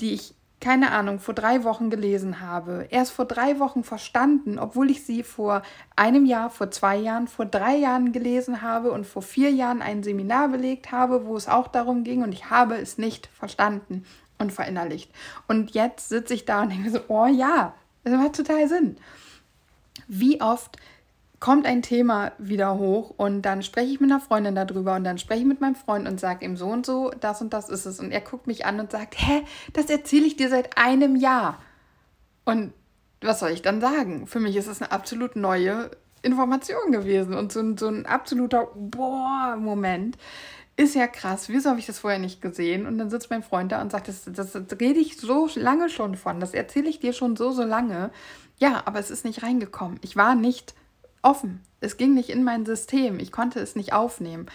die 0.00 0.14
ich 0.14 0.34
keine 0.60 0.90
Ahnung, 0.90 1.20
vor 1.20 1.34
drei 1.34 1.62
Wochen 1.62 1.88
gelesen 1.88 2.40
habe, 2.40 2.88
erst 2.90 3.12
vor 3.12 3.26
drei 3.26 3.60
Wochen 3.60 3.84
verstanden, 3.84 4.58
obwohl 4.58 4.90
ich 4.90 5.04
sie 5.04 5.22
vor 5.22 5.62
einem 5.94 6.26
Jahr, 6.26 6.50
vor 6.50 6.70
zwei 6.70 6.96
Jahren, 6.96 7.28
vor 7.28 7.46
drei 7.46 7.76
Jahren 7.76 8.12
gelesen 8.12 8.60
habe 8.60 8.90
und 8.90 9.06
vor 9.06 9.22
vier 9.22 9.50
Jahren 9.50 9.82
ein 9.82 10.02
Seminar 10.02 10.48
belegt 10.48 10.90
habe, 10.90 11.26
wo 11.26 11.36
es 11.36 11.48
auch 11.48 11.68
darum 11.68 12.02
ging 12.02 12.22
und 12.22 12.32
ich 12.32 12.50
habe 12.50 12.76
es 12.76 12.98
nicht 12.98 13.28
verstanden 13.28 14.04
und 14.38 14.52
verinnerlicht. 14.52 15.12
Und 15.46 15.72
jetzt 15.72 16.08
sitze 16.08 16.34
ich 16.34 16.44
da 16.44 16.62
und 16.62 16.70
denke 16.70 16.90
so, 16.90 17.00
oh 17.08 17.26
ja, 17.26 17.74
das 18.02 18.14
macht 18.14 18.36
total 18.36 18.68
Sinn. 18.68 18.96
Wie 20.08 20.40
oft 20.40 20.76
kommt 21.40 21.66
ein 21.66 21.82
Thema 21.82 22.32
wieder 22.38 22.78
hoch 22.78 23.14
und 23.16 23.42
dann 23.42 23.62
spreche 23.62 23.92
ich 23.92 24.00
mit 24.00 24.10
einer 24.10 24.20
Freundin 24.20 24.54
darüber 24.54 24.96
und 24.96 25.04
dann 25.04 25.18
spreche 25.18 25.40
ich 25.40 25.46
mit 25.46 25.60
meinem 25.60 25.76
Freund 25.76 26.08
und 26.08 26.18
sage 26.18 26.44
ihm 26.44 26.56
so 26.56 26.66
und 26.66 26.84
so, 26.84 27.12
das 27.20 27.40
und 27.40 27.52
das 27.52 27.68
ist 27.68 27.86
es. 27.86 28.00
Und 28.00 28.10
er 28.10 28.20
guckt 28.20 28.46
mich 28.46 28.66
an 28.66 28.80
und 28.80 28.90
sagt, 28.90 29.14
hä, 29.18 29.44
das 29.72 29.86
erzähle 29.86 30.26
ich 30.26 30.36
dir 30.36 30.48
seit 30.48 30.76
einem 30.76 31.14
Jahr. 31.14 31.60
Und 32.44 32.72
was 33.20 33.40
soll 33.40 33.50
ich 33.50 33.62
dann 33.62 33.80
sagen? 33.80 34.26
Für 34.26 34.40
mich 34.40 34.56
ist 34.56 34.66
es 34.66 34.82
eine 34.82 34.90
absolut 34.90 35.36
neue 35.36 35.90
Information 36.22 36.90
gewesen 36.90 37.34
und 37.34 37.52
so, 37.52 37.76
so 37.76 37.88
ein 37.88 38.06
absoluter 38.06 38.68
Boah-Moment. 38.74 40.18
Ist 40.76 40.94
ja 40.94 41.06
krass, 41.06 41.48
wieso 41.48 41.70
habe 41.70 41.80
ich 41.80 41.86
das 41.86 42.00
vorher 42.00 42.20
nicht 42.20 42.40
gesehen? 42.40 42.86
Und 42.86 42.98
dann 42.98 43.10
sitzt 43.10 43.30
mein 43.30 43.42
Freund 43.42 43.72
da 43.72 43.80
und 43.80 43.90
sagt, 43.90 44.08
das, 44.08 44.24
das, 44.24 44.52
das 44.52 44.80
rede 44.80 45.00
ich 45.00 45.16
so 45.18 45.48
lange 45.54 45.88
schon 45.88 46.16
von, 46.16 46.40
das 46.40 46.54
erzähle 46.54 46.88
ich 46.88 47.00
dir 47.00 47.12
schon 47.12 47.36
so, 47.36 47.50
so 47.50 47.64
lange. 47.64 48.10
Ja, 48.58 48.82
aber 48.86 48.98
es 48.98 49.10
ist 49.10 49.24
nicht 49.24 49.42
reingekommen. 49.42 49.98
Ich 50.02 50.16
war 50.16 50.34
nicht 50.34 50.74
offen. 51.22 51.60
Es 51.80 51.96
ging 51.96 52.14
nicht 52.14 52.30
in 52.30 52.44
mein 52.44 52.66
System. 52.66 53.18
Ich 53.18 53.32
konnte 53.32 53.60
es 53.60 53.76
nicht 53.76 53.92
aufnehmen. 53.92 54.46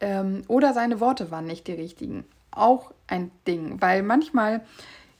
Ähm, 0.00 0.42
oder 0.48 0.74
seine 0.74 1.00
Worte 1.00 1.30
waren 1.30 1.46
nicht 1.46 1.66
die 1.66 1.72
richtigen. 1.72 2.24
Auch 2.50 2.92
ein 3.06 3.30
Ding, 3.46 3.80
weil 3.80 4.02
manchmal 4.02 4.62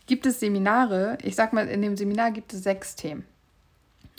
gibt 0.07 0.27
es 0.27 0.41
Seminare, 0.41 1.19
ich 1.23 1.35
sag 1.35 1.53
mal, 1.53 1.69
in 1.69 1.83
dem 1.83 1.97
Seminar 1.97 2.31
gibt 2.31 2.53
es 2.53 2.63
sechs 2.63 2.97
Themen. 2.97 3.25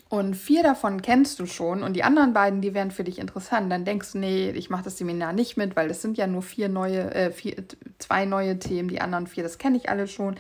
Und 0.10 0.36
vier 0.36 0.64
davon 0.64 1.02
kennst 1.02 1.38
du 1.40 1.46
schon 1.46 1.84
und 1.84 1.94
die 1.94 2.04
anderen 2.04 2.32
beiden, 2.32 2.62
die 2.62 2.74
wären 2.74 2.92
für 2.92 3.04
dich 3.04 3.20
interessant. 3.20 3.70
Dann 3.70 3.84
denkst 3.84 4.14
du, 4.14 4.20
nee, 4.20 4.52
ich 4.52 4.70
mache 4.70 4.84
das 4.84 4.98
Seminar 4.98 5.34
nicht 5.34 5.58
mit, 5.58 5.76
weil 5.76 5.90
es 5.90 6.02
sind 6.02 6.18
ja 6.18 6.28
nur 6.28 6.42
vier 6.42 6.70
neue, 6.70 7.14
äh, 7.14 7.32
vier, 7.32 7.56
zwei 7.98 8.24
neue 8.24 8.58
Themen, 8.58 8.88
die 8.88 9.02
anderen 9.02 9.28
vier, 9.28 9.44
das 9.44 9.58
kenne 9.58 9.76
ich 9.76 9.90
alle 9.90 10.08
schon. 10.08 10.36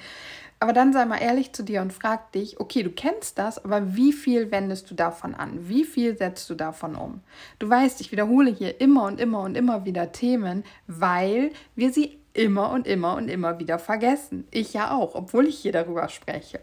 Aber 0.60 0.74
dann 0.74 0.92
sei 0.92 1.06
mal 1.06 1.18
ehrlich 1.18 1.54
zu 1.54 1.64
dir 1.64 1.82
und 1.82 1.94
frag 1.94 2.32
dich, 2.32 2.60
okay, 2.60 2.82
du 2.82 2.90
kennst 2.90 3.38
das, 3.38 3.64
aber 3.64 3.96
wie 3.96 4.12
viel 4.12 4.50
wendest 4.50 4.90
du 4.90 4.96
davon 4.96 5.36
an? 5.36 5.70
Wie 5.70 5.84
viel 5.84 6.18
setzt 6.18 6.50
du 6.50 6.56
davon 6.56 6.96
um? 6.96 7.22
Du 7.60 7.70
weißt, 7.70 8.02
ich 8.02 8.12
wiederhole 8.12 8.50
hier 8.50 8.82
immer 8.82 9.04
und 9.04 9.20
immer 9.20 9.42
und 9.42 9.56
immer 9.56 9.86
wieder 9.86 10.12
Themen, 10.12 10.64
weil 10.88 11.52
wir 11.76 11.94
sie 11.94 12.18
immer 12.34 12.72
und 12.72 12.88
immer 12.88 13.16
und 13.16 13.30
immer 13.30 13.60
wieder 13.60 13.78
vergessen. 13.78 14.48
Ich 14.50 14.74
ja 14.74 14.92
auch, 14.92 15.14
obwohl 15.14 15.48
ich 15.48 15.60
hier 15.60 15.72
darüber 15.72 16.10
spreche. 16.10 16.60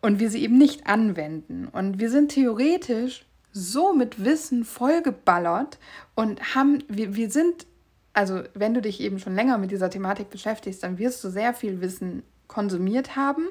Und 0.00 0.18
wir 0.18 0.28
sie 0.28 0.42
eben 0.42 0.58
nicht 0.58 0.88
anwenden. 0.88 1.68
Und 1.68 2.00
wir 2.00 2.10
sind 2.10 2.32
theoretisch 2.32 3.26
so 3.52 3.94
mit 3.94 4.24
Wissen 4.24 4.64
vollgeballert 4.64 5.78
und 6.16 6.54
haben, 6.56 6.82
wir, 6.88 7.14
wir 7.14 7.30
sind 7.30 7.66
also 8.14 8.42
wenn 8.54 8.74
du 8.74 8.80
dich 8.80 9.00
eben 9.00 9.18
schon 9.18 9.34
länger 9.34 9.58
mit 9.58 9.72
dieser 9.72 9.90
Thematik 9.90 10.30
beschäftigst, 10.30 10.84
dann 10.84 10.98
wirst 10.98 11.22
du 11.24 11.30
sehr 11.30 11.52
viel 11.52 11.80
Wissen 11.80 12.22
konsumiert 12.48 13.16
haben, 13.16 13.48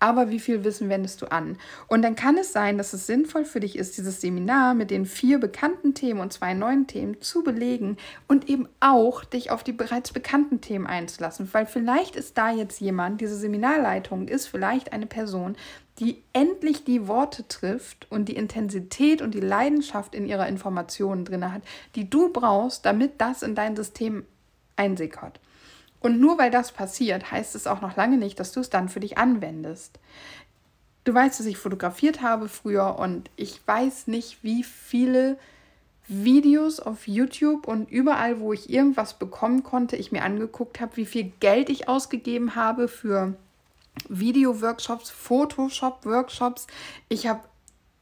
aber 0.00 0.30
wie 0.30 0.40
viel 0.40 0.64
Wissen 0.64 0.88
wendest 0.88 1.20
du 1.20 1.30
an? 1.30 1.58
Und 1.86 2.02
dann 2.02 2.16
kann 2.16 2.38
es 2.38 2.52
sein, 2.52 2.78
dass 2.78 2.94
es 2.94 3.06
sinnvoll 3.06 3.44
für 3.44 3.60
dich 3.60 3.76
ist, 3.76 3.98
dieses 3.98 4.22
Seminar 4.22 4.72
mit 4.72 4.90
den 4.90 5.04
vier 5.04 5.38
bekannten 5.38 5.92
Themen 5.94 6.20
und 6.20 6.32
zwei 6.32 6.54
neuen 6.54 6.86
Themen 6.86 7.20
zu 7.20 7.44
belegen 7.44 7.98
und 8.26 8.48
eben 8.48 8.66
auch 8.80 9.24
dich 9.24 9.50
auf 9.50 9.62
die 9.62 9.72
bereits 9.72 10.12
bekannten 10.12 10.62
Themen 10.62 10.86
einzulassen, 10.86 11.48
weil 11.52 11.66
vielleicht 11.66 12.16
ist 12.16 12.38
da 12.38 12.50
jetzt 12.50 12.80
jemand, 12.80 13.20
diese 13.20 13.36
Seminarleitung 13.36 14.26
ist 14.26 14.46
vielleicht 14.46 14.94
eine 14.94 15.06
Person, 15.06 15.54
die 15.98 16.22
endlich 16.32 16.84
die 16.84 17.06
Worte 17.06 17.46
trifft 17.46 18.10
und 18.10 18.30
die 18.30 18.36
Intensität 18.36 19.20
und 19.20 19.34
die 19.34 19.40
Leidenschaft 19.40 20.14
in 20.14 20.26
ihrer 20.26 20.48
Information 20.48 21.26
drin 21.26 21.52
hat, 21.52 21.60
die 21.94 22.08
du 22.08 22.32
brauchst, 22.32 22.86
damit 22.86 23.20
das 23.20 23.42
in 23.42 23.54
dein 23.54 23.76
System 23.76 24.24
einsickert. 24.76 25.40
Und 26.00 26.18
nur 26.18 26.38
weil 26.38 26.50
das 26.50 26.72
passiert, 26.72 27.30
heißt 27.30 27.54
es 27.54 27.66
auch 27.66 27.80
noch 27.80 27.96
lange 27.96 28.16
nicht, 28.16 28.40
dass 28.40 28.52
du 28.52 28.60
es 28.60 28.70
dann 28.70 28.88
für 28.88 29.00
dich 29.00 29.18
anwendest. 29.18 29.98
Du 31.04 31.14
weißt, 31.14 31.38
dass 31.38 31.46
ich 31.46 31.58
fotografiert 31.58 32.22
habe 32.22 32.48
früher 32.48 32.98
und 32.98 33.30
ich 33.36 33.60
weiß 33.66 34.06
nicht, 34.06 34.42
wie 34.42 34.62
viele 34.62 35.38
Videos 36.08 36.80
auf 36.80 37.06
YouTube 37.06 37.68
und 37.68 37.90
überall, 37.90 38.40
wo 38.40 38.52
ich 38.52 38.68
irgendwas 38.68 39.14
bekommen 39.14 39.62
konnte, 39.62 39.96
ich 39.96 40.10
mir 40.10 40.24
angeguckt 40.24 40.80
habe, 40.80 40.96
wie 40.96 41.06
viel 41.06 41.32
Geld 41.40 41.70
ich 41.70 41.88
ausgegeben 41.88 42.54
habe 42.54 42.88
für 42.88 43.34
Video-Workshops, 44.08 45.10
Photoshop-Workshops. 45.10 46.66
Ich 47.08 47.26
habe 47.26 47.40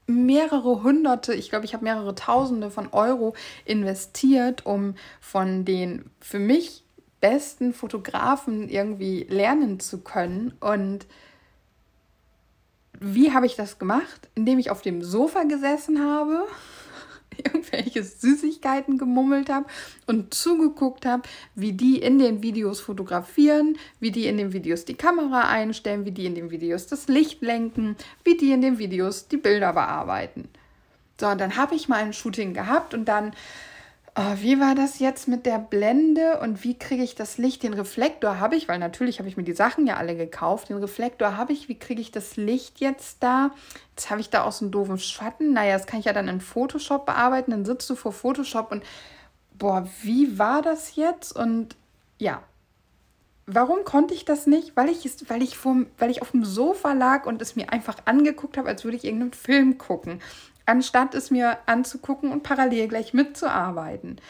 mehrere 0.07 0.83
hunderte, 0.83 1.35
ich 1.35 1.51
glaube, 1.51 1.67
ich 1.67 1.75
habe 1.75 1.85
mehrere 1.85 2.15
tausende 2.15 2.71
von 2.71 2.89
Euro 2.93 3.35
investiert, 3.65 4.65
um 4.65 4.95
von 5.21 5.65
den 5.65 6.11
für 6.21 6.39
mich 6.39 6.83
besten 7.21 7.73
Fotografen 7.73 8.69
irgendwie 8.69 9.25
lernen 9.29 9.81
zu 9.81 9.99
können. 9.99 10.53
Und 10.61 11.07
wie 13.01 13.33
habe 13.33 13.47
ich 13.47 13.57
das 13.57 13.79
gemacht? 13.79 14.29
Indem 14.35 14.59
ich 14.59 14.71
auf 14.71 14.83
dem 14.83 15.03
Sofa 15.03 15.45
gesessen 15.45 16.05
habe, 16.05 16.47
irgendwelche 17.37 18.03
Süßigkeiten 18.03 18.99
gemummelt 18.99 19.49
habe 19.49 19.67
und 20.07 20.35
zugeguckt 20.35 21.07
habe, 21.07 21.23
wie 21.55 21.73
die 21.73 21.99
in 21.99 22.19
den 22.19 22.43
Videos 22.43 22.81
fotografieren, 22.81 23.77
wie 24.01 24.11
die 24.11 24.27
in 24.27 24.37
den 24.37 24.53
Videos 24.53 24.85
die 24.85 24.95
Kamera 24.95 25.49
einstellen, 25.49 26.05
wie 26.05 26.13
die 26.13 26.27
in 26.27 26.35
den 26.35 26.51
Videos 26.51 26.87
das 26.87 27.09
Licht 27.09 27.43
lenken, 27.43 27.97
wie 28.25 28.37
die 28.37 28.53
in 28.53 28.61
den 28.61 28.79
Videos 28.79 29.29
die 29.29 29.37
Bilder 29.37 29.73
bearbeiten. 29.73 30.49
So, 31.21 31.27
und 31.27 31.41
dann 31.41 31.57
habe 31.57 31.75
ich 31.75 31.89
mal 31.89 32.03
ein 32.03 32.13
Shooting 32.13 32.55
gehabt 32.55 32.95
und 32.95 33.07
dann 33.07 33.33
Oh, 34.21 34.35
wie 34.41 34.59
war 34.59 34.75
das 34.75 34.99
jetzt 34.99 35.29
mit 35.29 35.47
der 35.47 35.61
Blende 35.61 36.41
und 36.41 36.65
wie 36.65 36.77
kriege 36.77 37.05
ich 37.05 37.15
das 37.15 37.39
Licht? 37.39 37.63
Den 37.63 37.73
Reflektor 37.73 38.41
habe 38.41 38.57
ich, 38.57 38.67
weil 38.67 38.81
natürlich 38.81 39.21
habe 39.21 39.29
ich 39.29 39.37
mir 39.37 39.45
die 39.45 39.53
Sachen 39.53 39.87
ja 39.87 39.97
alle 39.97 40.17
gekauft. 40.17 40.71
Den 40.71 40.79
Reflektor 40.79 41.37
habe 41.37 41.53
ich. 41.53 41.69
Wie 41.69 41.79
kriege 41.79 42.01
ich 42.01 42.11
das 42.11 42.37
Licht 42.37 42.81
jetzt 42.81 43.23
da? 43.23 43.53
Jetzt 43.91 44.11
habe 44.11 44.21
ich 44.21 44.29
da 44.29 44.43
auch 44.43 44.51
so 44.51 44.65
einen 44.65 44.73
doofen 44.73 44.99
Schatten. 44.99 45.53
Naja, 45.53 45.75
das 45.75 45.87
kann 45.87 46.01
ich 46.01 46.07
ja 46.07 46.13
dann 46.13 46.27
in 46.27 46.41
Photoshop 46.41 47.07
bearbeiten. 47.07 47.53
Dann 47.53 47.65
sitzt 47.65 47.89
du 47.91 47.95
vor 47.95 48.11
Photoshop 48.11 48.73
und 48.73 48.83
boah, 49.57 49.87
wie 50.03 50.37
war 50.37 50.63
das 50.63 50.97
jetzt? 50.97 51.37
Und 51.37 51.77
ja, 52.19 52.43
warum 53.47 53.85
konnte 53.85 54.15
ich 54.15 54.25
das 54.25 54.49
nicht? 54.49 54.77
Weil 54.77 54.89
ich, 54.89 55.09
weil 55.29 55.43
ich, 55.43 55.57
vom, 55.57 55.87
weil 55.97 56.11
ich 56.11 56.23
auf 56.23 56.33
dem 56.33 56.45
Sofa 56.45 56.93
lag 56.93 57.25
und 57.25 57.41
es 57.41 57.55
mir 57.55 57.73
einfach 57.73 57.99
angeguckt 58.05 58.57
habe, 58.57 58.69
als 58.69 58.83
würde 58.83 58.97
ich 58.97 59.05
irgendeinen 59.05 59.33
Film 59.33 59.79
gucken 59.79 60.21
anstatt 60.69 61.15
es 61.15 61.31
mir 61.31 61.59
anzugucken 61.67 62.31
und 62.31 62.43
parallel 62.43 62.89
gleich 62.89 63.15
mitzuarbeiten. 63.15 64.21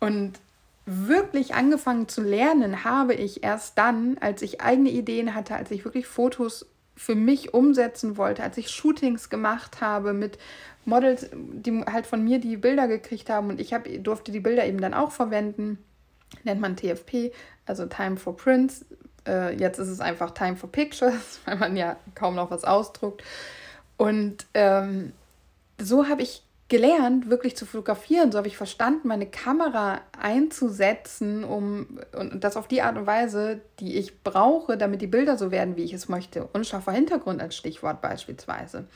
Und 0.00 0.40
wirklich 0.84 1.54
angefangen 1.54 2.08
zu 2.08 2.22
lernen 2.22 2.84
habe 2.84 3.14
ich 3.14 3.44
erst 3.44 3.78
dann, 3.78 4.18
als 4.20 4.42
ich 4.42 4.60
eigene 4.60 4.90
Ideen 4.90 5.34
hatte, 5.34 5.54
als 5.54 5.70
ich 5.70 5.84
wirklich 5.84 6.06
Fotos 6.06 6.66
für 6.96 7.14
mich 7.14 7.54
umsetzen 7.54 8.16
wollte, 8.16 8.42
als 8.42 8.58
ich 8.58 8.68
Shootings 8.68 9.30
gemacht 9.30 9.80
habe 9.80 10.12
mit 10.12 10.38
Models, 10.84 11.28
die 11.32 11.84
halt 11.84 12.06
von 12.06 12.24
mir 12.24 12.40
die 12.40 12.56
Bilder 12.56 12.88
gekriegt 12.88 13.30
haben 13.30 13.48
und 13.48 13.60
ich 13.60 13.72
hab, 13.72 13.86
durfte 14.02 14.32
die 14.32 14.40
Bilder 14.40 14.66
eben 14.66 14.80
dann 14.80 14.94
auch 14.94 15.12
verwenden. 15.12 15.78
Nennt 16.42 16.60
man 16.60 16.76
TFP, 16.76 17.32
also 17.66 17.86
Time 17.86 18.16
for 18.16 18.36
Prints. 18.36 18.84
Äh, 19.26 19.56
jetzt 19.56 19.78
ist 19.78 19.88
es 19.88 20.00
einfach 20.00 20.32
Time 20.32 20.56
for 20.56 20.70
Pictures, 20.70 21.40
weil 21.44 21.56
man 21.56 21.76
ja 21.76 21.96
kaum 22.16 22.34
noch 22.34 22.50
was 22.50 22.64
ausdruckt. 22.64 23.22
Und 23.96 24.46
ähm, 24.54 25.12
so 25.80 26.08
habe 26.08 26.22
ich 26.22 26.42
gelernt, 26.72 27.28
wirklich 27.28 27.54
zu 27.54 27.66
fotografieren. 27.66 28.32
So 28.32 28.38
habe 28.38 28.48
ich 28.48 28.56
verstanden, 28.56 29.06
meine 29.06 29.26
Kamera 29.26 30.00
einzusetzen, 30.18 31.44
um 31.44 31.98
und 32.16 32.42
das 32.42 32.56
auf 32.56 32.66
die 32.66 32.80
Art 32.80 32.96
und 32.96 33.06
Weise, 33.06 33.60
die 33.78 33.98
ich 33.98 34.22
brauche, 34.22 34.78
damit 34.78 35.02
die 35.02 35.06
Bilder 35.06 35.36
so 35.36 35.50
werden, 35.50 35.76
wie 35.76 35.84
ich 35.84 35.92
es 35.92 36.08
möchte. 36.08 36.48
Unscharfer 36.54 36.92
Hintergrund 36.92 37.42
als 37.42 37.56
Stichwort 37.56 38.00
beispielsweise. 38.00 38.86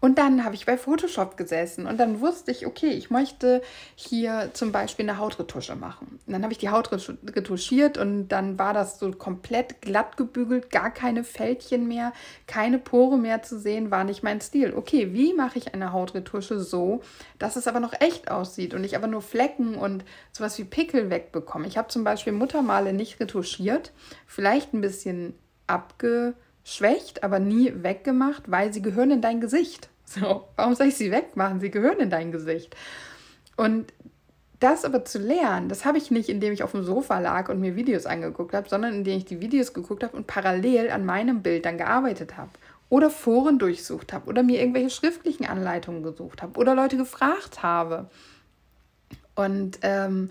Und 0.00 0.16
dann 0.18 0.44
habe 0.44 0.54
ich 0.54 0.64
bei 0.64 0.78
Photoshop 0.78 1.36
gesessen 1.36 1.86
und 1.86 1.98
dann 1.98 2.20
wusste 2.20 2.52
ich, 2.52 2.66
okay, 2.66 2.90
ich 2.90 3.10
möchte 3.10 3.62
hier 3.96 4.50
zum 4.52 4.70
Beispiel 4.70 5.08
eine 5.08 5.18
Hautretusche 5.18 5.74
machen. 5.74 6.20
Und 6.24 6.32
dann 6.32 6.42
habe 6.44 6.52
ich 6.52 6.58
die 6.58 6.70
Haut 6.70 6.92
retuschiert 6.92 7.98
und 7.98 8.28
dann 8.28 8.58
war 8.60 8.72
das 8.72 9.00
so 9.00 9.10
komplett 9.10 9.82
glatt 9.82 10.16
gebügelt, 10.16 10.70
gar 10.70 10.92
keine 10.92 11.24
Fältchen 11.24 11.88
mehr, 11.88 12.12
keine 12.46 12.78
Pore 12.78 13.18
mehr 13.18 13.42
zu 13.42 13.58
sehen, 13.58 13.90
war 13.90 14.04
nicht 14.04 14.22
mein 14.22 14.40
Stil. 14.40 14.72
Okay, 14.74 15.12
wie 15.12 15.34
mache 15.34 15.58
ich 15.58 15.74
eine 15.74 15.92
Hautretusche 15.92 16.60
so, 16.60 17.02
dass 17.38 17.56
es 17.56 17.66
aber 17.66 17.80
noch 17.80 17.92
echt 18.00 18.30
aussieht 18.30 18.74
und 18.74 18.84
ich 18.84 18.96
aber 18.96 19.06
nur 19.06 19.22
Flecken 19.22 19.74
und 19.74 20.04
sowas 20.32 20.58
wie 20.58 20.64
Pickel 20.64 21.10
wegbekomme? 21.10 21.66
Ich 21.66 21.78
habe 21.78 21.88
zum 21.88 22.04
Beispiel 22.04 22.32
Muttermale 22.32 22.92
nicht 22.92 23.20
retuschiert, 23.20 23.92
vielleicht 24.26 24.74
ein 24.74 24.80
bisschen 24.80 25.34
abge 25.66 26.34
schwächt, 26.64 27.24
aber 27.24 27.38
nie 27.38 27.72
weggemacht, 27.82 28.50
weil 28.50 28.72
sie 28.72 28.82
gehören 28.82 29.10
in 29.10 29.20
dein 29.20 29.40
Gesicht. 29.40 29.88
So, 30.08 30.48
warum 30.56 30.74
soll 30.74 30.86
ich 30.86 30.96
sie 30.96 31.10
wegmachen? 31.10 31.60
Sie 31.60 31.70
gehören 31.70 31.98
in 31.98 32.08
dein 32.08 32.32
Gesicht. 32.32 32.74
Und 33.58 33.92
das 34.60 34.86
aber 34.86 35.04
zu 35.04 35.18
lernen, 35.18 35.68
das 35.68 35.84
habe 35.84 35.98
ich 35.98 36.10
nicht, 36.10 36.28
indem 36.28 36.52
ich 36.52 36.62
auf 36.62 36.72
dem 36.72 36.82
Sofa 36.82 37.18
lag 37.18 37.48
und 37.48 37.60
mir 37.60 37.76
Videos 37.76 38.06
angeguckt 38.06 38.54
habe, 38.54 38.68
sondern 38.68 38.94
indem 38.94 39.18
ich 39.18 39.24
die 39.26 39.42
Videos 39.42 39.74
geguckt 39.74 40.02
habe 40.02 40.16
und 40.16 40.26
parallel 40.26 40.90
an 40.90 41.04
meinem 41.04 41.42
Bild 41.42 41.64
dann 41.64 41.76
gearbeitet 41.78 42.38
habe. 42.38 42.50
Oder 42.90 43.10
Foren 43.10 43.58
durchsucht 43.58 44.12
habe 44.12 44.28
oder 44.28 44.42
mir 44.42 44.60
irgendwelche 44.60 44.90
schriftlichen 44.90 45.46
Anleitungen 45.46 46.02
gesucht 46.02 46.42
habe 46.42 46.58
oder 46.58 46.74
Leute 46.74 46.96
gefragt 46.96 47.62
habe. 47.62 48.08
Und 49.34 49.78
ähm, 49.82 50.30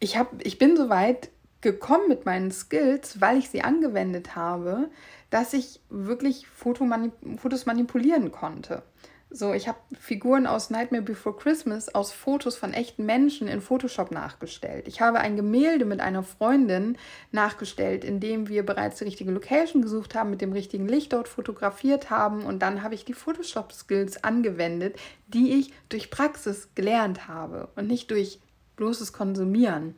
ich, 0.00 0.16
hab, 0.16 0.44
ich 0.44 0.58
bin 0.58 0.76
so 0.76 0.88
weit 0.88 1.30
gekommen 1.60 2.08
mit 2.08 2.26
meinen 2.26 2.50
Skills, 2.50 3.20
weil 3.20 3.38
ich 3.38 3.50
sie 3.50 3.62
angewendet 3.62 4.34
habe, 4.34 4.90
dass 5.28 5.52
ich 5.52 5.80
wirklich 5.90 6.46
Fotomanip 6.48 7.12
Fotos 7.38 7.66
manipulieren 7.66 8.32
konnte. 8.32 8.82
So, 9.32 9.54
ich 9.54 9.68
habe 9.68 9.78
Figuren 9.96 10.48
aus 10.48 10.70
Nightmare 10.70 11.04
Before 11.04 11.36
Christmas 11.36 11.94
aus 11.94 12.10
Fotos 12.10 12.56
von 12.56 12.72
echten 12.72 13.06
Menschen 13.06 13.46
in 13.46 13.60
Photoshop 13.60 14.10
nachgestellt. 14.10 14.88
Ich 14.88 15.00
habe 15.00 15.20
ein 15.20 15.36
Gemälde 15.36 15.84
mit 15.84 16.00
einer 16.00 16.24
Freundin 16.24 16.98
nachgestellt, 17.30 18.02
in 18.02 18.18
dem 18.18 18.48
wir 18.48 18.66
bereits 18.66 18.98
die 18.98 19.04
richtige 19.04 19.30
Location 19.30 19.82
gesucht 19.82 20.16
haben, 20.16 20.30
mit 20.30 20.40
dem 20.40 20.50
richtigen 20.52 20.88
Licht 20.88 21.12
dort 21.12 21.28
fotografiert 21.28 22.10
haben 22.10 22.42
und 22.42 22.60
dann 22.60 22.82
habe 22.82 22.96
ich 22.96 23.04
die 23.04 23.14
Photoshop-Skills 23.14 24.24
angewendet, 24.24 24.96
die 25.28 25.52
ich 25.60 25.72
durch 25.88 26.10
Praxis 26.10 26.68
gelernt 26.74 27.28
habe 27.28 27.68
und 27.76 27.86
nicht 27.86 28.10
durch 28.10 28.40
bloßes 28.74 29.12
Konsumieren. 29.12 29.94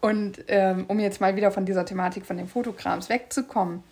Und 0.00 0.44
ähm, 0.48 0.86
um 0.88 0.98
jetzt 0.98 1.20
mal 1.20 1.36
wieder 1.36 1.52
von 1.52 1.66
dieser 1.66 1.84
Thematik 1.84 2.26
von 2.26 2.36
den 2.36 2.48
Fotokrams 2.48 3.08
wegzukommen, 3.08 3.84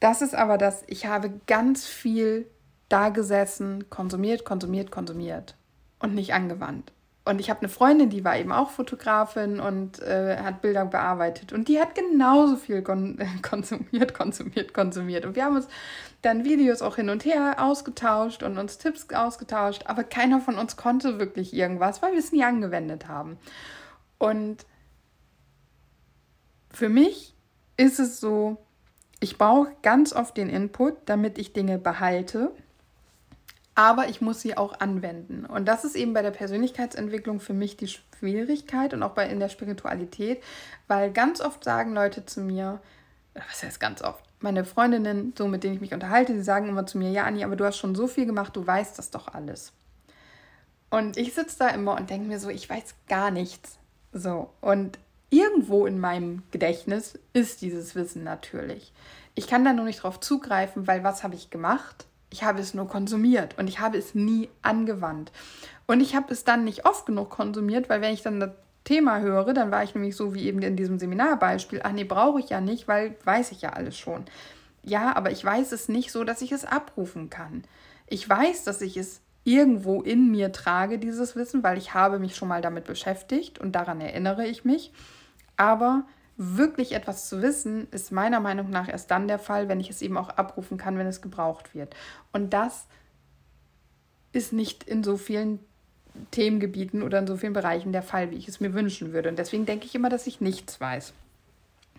das 0.00 0.20
ist 0.20 0.34
aber 0.34 0.58
das, 0.58 0.82
ich 0.88 1.06
habe 1.06 1.30
ganz 1.46 1.86
viel 1.86 2.46
da 2.88 3.10
gesessen, 3.10 3.90
konsumiert, 3.90 4.44
konsumiert, 4.44 4.90
konsumiert 4.90 5.56
und 5.98 6.14
nicht 6.14 6.32
angewandt. 6.32 6.92
Und 7.28 7.40
ich 7.40 7.50
habe 7.50 7.60
eine 7.60 7.68
Freundin, 7.68 8.08
die 8.08 8.24
war 8.24 8.38
eben 8.38 8.52
auch 8.52 8.70
Fotografin 8.70 9.60
und 9.60 10.00
äh, 10.00 10.38
hat 10.38 10.62
Bilder 10.62 10.86
bearbeitet. 10.86 11.52
Und 11.52 11.68
die 11.68 11.78
hat 11.78 11.94
genauso 11.94 12.56
viel 12.56 12.80
kon 12.80 13.18
konsumiert, 13.42 14.14
konsumiert, 14.14 14.72
konsumiert. 14.72 15.26
Und 15.26 15.36
wir 15.36 15.44
haben 15.44 15.56
uns 15.56 15.68
dann 16.22 16.44
Videos 16.44 16.80
auch 16.80 16.96
hin 16.96 17.10
und 17.10 17.26
her 17.26 17.56
ausgetauscht 17.58 18.42
und 18.42 18.56
uns 18.56 18.78
Tipps 18.78 19.06
ausgetauscht. 19.12 19.82
Aber 19.84 20.04
keiner 20.04 20.40
von 20.40 20.56
uns 20.56 20.78
konnte 20.78 21.18
wirklich 21.18 21.52
irgendwas, 21.52 22.00
weil 22.00 22.12
wir 22.12 22.18
es 22.18 22.32
nie 22.32 22.44
angewendet 22.44 23.08
haben. 23.08 23.36
Und 24.16 24.64
für 26.70 26.88
mich 26.88 27.34
ist 27.76 28.00
es 28.00 28.20
so, 28.20 28.56
ich 29.20 29.36
brauche 29.36 29.70
ganz 29.82 30.14
oft 30.14 30.34
den 30.34 30.48
Input, 30.48 30.94
damit 31.04 31.36
ich 31.36 31.52
Dinge 31.52 31.78
behalte 31.78 32.52
aber 33.78 34.08
ich 34.08 34.20
muss 34.20 34.40
sie 34.40 34.56
auch 34.56 34.80
anwenden. 34.80 35.46
Und 35.46 35.66
das 35.66 35.84
ist 35.84 35.94
eben 35.94 36.12
bei 36.12 36.20
der 36.20 36.32
Persönlichkeitsentwicklung 36.32 37.38
für 37.38 37.52
mich 37.52 37.76
die 37.76 37.86
Schwierigkeit 37.86 38.92
und 38.92 39.04
auch 39.04 39.12
bei 39.12 39.28
in 39.28 39.38
der 39.38 39.50
Spiritualität, 39.50 40.42
weil 40.88 41.12
ganz 41.12 41.40
oft 41.40 41.62
sagen 41.62 41.94
Leute 41.94 42.26
zu 42.26 42.40
mir, 42.40 42.80
was 43.34 43.62
heißt 43.62 43.78
ganz 43.78 44.02
oft? 44.02 44.24
Meine 44.40 44.64
Freundinnen, 44.64 45.32
so 45.38 45.46
mit 45.46 45.62
denen 45.62 45.76
ich 45.76 45.80
mich 45.80 45.94
unterhalte, 45.94 46.32
die 46.32 46.42
sagen 46.42 46.68
immer 46.68 46.86
zu 46.86 46.98
mir, 46.98 47.12
ja, 47.12 47.22
Anni, 47.22 47.44
aber 47.44 47.54
du 47.54 47.64
hast 47.64 47.76
schon 47.76 47.94
so 47.94 48.08
viel 48.08 48.26
gemacht, 48.26 48.56
du 48.56 48.66
weißt 48.66 48.98
das 48.98 49.12
doch 49.12 49.28
alles. 49.28 49.72
Und 50.90 51.16
ich 51.16 51.32
sitze 51.34 51.60
da 51.60 51.68
immer 51.68 51.94
und 51.94 52.10
denke 52.10 52.26
mir 52.26 52.40
so, 52.40 52.48
ich 52.48 52.68
weiß 52.68 52.96
gar 53.08 53.30
nichts. 53.30 53.78
So, 54.12 54.50
und 54.60 54.98
irgendwo 55.30 55.86
in 55.86 56.00
meinem 56.00 56.42
Gedächtnis 56.50 57.16
ist 57.32 57.62
dieses 57.62 57.94
Wissen 57.94 58.24
natürlich. 58.24 58.92
Ich 59.36 59.46
kann 59.46 59.64
da 59.64 59.72
nur 59.72 59.84
nicht 59.84 60.02
drauf 60.02 60.18
zugreifen, 60.18 60.88
weil 60.88 61.04
was 61.04 61.22
habe 61.22 61.36
ich 61.36 61.50
gemacht? 61.50 62.07
Ich 62.30 62.42
habe 62.42 62.60
es 62.60 62.74
nur 62.74 62.88
konsumiert 62.88 63.56
und 63.58 63.68
ich 63.68 63.80
habe 63.80 63.96
es 63.96 64.14
nie 64.14 64.48
angewandt. 64.62 65.32
Und 65.86 66.00
ich 66.00 66.14
habe 66.14 66.32
es 66.32 66.44
dann 66.44 66.64
nicht 66.64 66.84
oft 66.84 67.06
genug 67.06 67.30
konsumiert, 67.30 67.88
weil 67.88 68.00
wenn 68.00 68.12
ich 68.12 68.22
dann 68.22 68.40
das 68.40 68.50
Thema 68.84 69.20
höre, 69.20 69.54
dann 69.54 69.70
war 69.70 69.82
ich 69.82 69.94
nämlich 69.94 70.16
so 70.16 70.34
wie 70.34 70.46
eben 70.46 70.62
in 70.62 70.76
diesem 70.76 70.98
Seminarbeispiel, 70.98 71.80
ach 71.82 71.92
nee, 71.92 72.04
brauche 72.04 72.40
ich 72.40 72.50
ja 72.50 72.60
nicht, 72.60 72.88
weil 72.88 73.16
weiß 73.24 73.52
ich 73.52 73.62
ja 73.62 73.70
alles 73.70 73.96
schon. 73.96 74.24
Ja, 74.82 75.14
aber 75.16 75.30
ich 75.30 75.44
weiß 75.44 75.72
es 75.72 75.88
nicht 75.88 76.12
so, 76.12 76.24
dass 76.24 76.42
ich 76.42 76.52
es 76.52 76.64
abrufen 76.64 77.30
kann. 77.30 77.64
Ich 78.06 78.26
weiß, 78.28 78.64
dass 78.64 78.80
ich 78.80 78.96
es 78.96 79.20
irgendwo 79.44 80.02
in 80.02 80.30
mir 80.30 80.52
trage, 80.52 80.98
dieses 80.98 81.36
Wissen, 81.36 81.62
weil 81.62 81.78
ich 81.78 81.94
habe 81.94 82.18
mich 82.18 82.36
schon 82.36 82.48
mal 82.48 82.62
damit 82.62 82.84
beschäftigt 82.84 83.58
und 83.58 83.72
daran 83.72 84.00
erinnere 84.00 84.46
ich 84.46 84.64
mich. 84.64 84.92
Aber 85.56 86.04
wirklich 86.38 86.92
etwas 86.92 87.28
zu 87.28 87.42
wissen, 87.42 87.88
ist 87.90 88.12
meiner 88.12 88.38
Meinung 88.38 88.70
nach 88.70 88.88
erst 88.88 89.10
dann 89.10 89.26
der 89.28 89.40
Fall, 89.40 89.68
wenn 89.68 89.80
ich 89.80 89.90
es 89.90 90.00
eben 90.00 90.16
auch 90.16 90.30
abrufen 90.30 90.78
kann, 90.78 90.96
wenn 90.96 91.08
es 91.08 91.20
gebraucht 91.20 91.74
wird. 91.74 91.94
Und 92.32 92.54
das 92.54 92.86
ist 94.32 94.52
nicht 94.52 94.84
in 94.84 95.02
so 95.02 95.16
vielen 95.16 95.58
Themengebieten 96.30 97.02
oder 97.02 97.18
in 97.18 97.26
so 97.26 97.36
vielen 97.36 97.52
Bereichen 97.52 97.92
der 97.92 98.02
Fall, 98.02 98.30
wie 98.30 98.36
ich 98.36 98.46
es 98.46 98.60
mir 98.60 98.72
wünschen 98.72 99.12
würde. 99.12 99.28
Und 99.28 99.38
deswegen 99.38 99.66
denke 99.66 99.86
ich 99.86 99.94
immer, 99.96 100.08
dass 100.08 100.28
ich 100.28 100.40
nichts 100.40 100.80
weiß. 100.80 101.12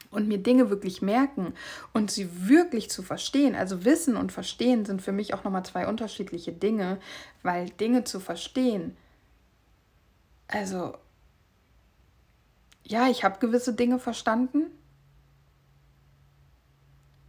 Und 0.10 0.30
mir 0.30 0.38
Dinge 0.38 0.70
wirklich 0.70 1.02
merken 1.02 1.54
und 1.94 2.10
sie 2.10 2.48
wirklich 2.48 2.90
zu 2.90 3.04
verstehen. 3.04 3.56
Also 3.56 3.84
Wissen 3.84 4.16
und 4.16 4.32
Verstehen 4.32 4.86
sind 4.86 5.02
für 5.02 5.12
mich 5.12 5.34
auch 5.34 5.44
nochmal 5.44 5.66
zwei 5.66 5.86
unterschiedliche 5.86 6.54
Dinge, 6.54 6.98
weil 7.44 7.70
Dinge 7.70 8.06
zu 8.06 8.22
verstehen, 8.22 8.96
also 10.48 10.98
ja, 12.90 13.08
ich 13.08 13.24
habe 13.24 13.40
gewisse 13.40 13.74
Dinge 13.74 14.00
verstanden, 14.00 14.72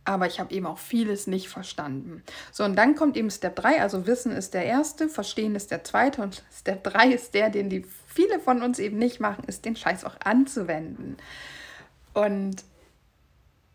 aber 0.05 0.27
ich 0.27 0.41
habe 0.41 0.53
eben 0.55 0.67
auch 0.67 0.79
vieles 0.79 1.27
nicht 1.27 1.51
verstanden. 1.51 2.23
So, 2.51 2.65
und 2.65 2.77
dann 2.77 2.95
kommt 2.95 3.17
eben 3.17 3.31
Step 3.31 3.57
3, 3.57 3.83
also 3.83 4.07
Wissen 4.07 4.33
ist 4.33 4.55
der 4.55 4.65
erste, 4.65 5.09
Verstehen 5.09 5.55
ist 5.55 5.71
der 5.71 5.85
zweite 5.85 6.23
und 6.23 6.43
Step 6.51 6.83
3 6.85 7.13
ist 7.13 7.35
der, 7.35 7.51
den 7.51 7.69
die 7.69 7.85
viele 8.07 8.41
von 8.41 8.63
uns 8.63 8.79
eben 8.79 8.99
nicht 8.99 9.21
machen, 9.21 9.45
ist 9.45 9.67
den 9.67 9.77
Scheiß 9.77 10.05
auch 10.05 10.17
anzuwenden. 10.25 11.19
Und 12.15 12.65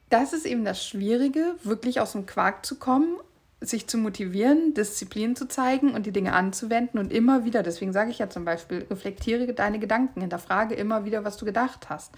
das 0.09 0.33
ist 0.33 0.47
eben 0.47 0.65
das 0.65 0.83
Schwierige, 0.83 1.55
wirklich 1.63 1.99
aus 1.99 2.13
dem 2.13 2.25
Quark 2.25 2.65
zu 2.65 2.77
kommen 2.77 3.15
sich 3.61 3.87
zu 3.87 3.97
motivieren, 3.97 4.73
Disziplin 4.73 5.35
zu 5.35 5.47
zeigen 5.47 5.93
und 5.93 6.05
die 6.05 6.11
Dinge 6.11 6.33
anzuwenden 6.33 6.99
und 6.99 7.11
immer 7.11 7.45
wieder, 7.45 7.63
deswegen 7.63 7.93
sage 7.93 8.11
ich 8.11 8.19
ja 8.19 8.29
zum 8.29 8.45
Beispiel, 8.45 8.85
reflektiere 8.89 9.53
deine 9.53 9.79
Gedanken, 9.79 10.21
hinterfrage 10.21 10.75
immer 10.75 11.05
wieder, 11.05 11.23
was 11.23 11.37
du 11.37 11.45
gedacht 11.45 11.89
hast. 11.89 12.11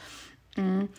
Mhm. 0.56 0.90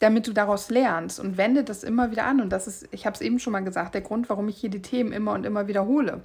Damit 0.00 0.26
du 0.26 0.32
daraus 0.32 0.70
lernst 0.70 1.18
und 1.18 1.36
wende 1.36 1.64
das 1.64 1.82
immer 1.82 2.10
wieder 2.10 2.24
an. 2.24 2.40
Und 2.40 2.50
das 2.50 2.68
ist, 2.68 2.88
ich 2.92 3.04
habe 3.04 3.14
es 3.14 3.20
eben 3.20 3.40
schon 3.40 3.52
mal 3.52 3.64
gesagt, 3.64 3.94
der 3.94 4.00
Grund, 4.00 4.28
warum 4.28 4.48
ich 4.48 4.56
hier 4.56 4.70
die 4.70 4.82
Themen 4.82 5.12
immer 5.12 5.32
und 5.32 5.44
immer 5.44 5.66
wiederhole. 5.66 6.22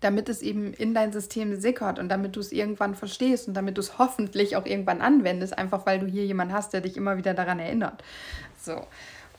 Damit 0.00 0.28
es 0.28 0.42
eben 0.42 0.74
in 0.74 0.94
dein 0.94 1.12
System 1.12 1.58
sickert 1.58 1.98
und 1.98 2.10
damit 2.10 2.36
du 2.36 2.40
es 2.40 2.52
irgendwann 2.52 2.94
verstehst 2.94 3.48
und 3.48 3.54
damit 3.54 3.78
du 3.78 3.80
es 3.80 3.98
hoffentlich 3.98 4.54
auch 4.54 4.66
irgendwann 4.66 5.00
anwendest, 5.00 5.56
einfach 5.56 5.86
weil 5.86 5.98
du 5.98 6.06
hier 6.06 6.26
jemanden 6.26 6.54
hast, 6.54 6.72
der 6.74 6.82
dich 6.82 6.96
immer 6.96 7.16
wieder 7.16 7.32
daran 7.34 7.58
erinnert. 7.58 8.04
So. 8.60 8.86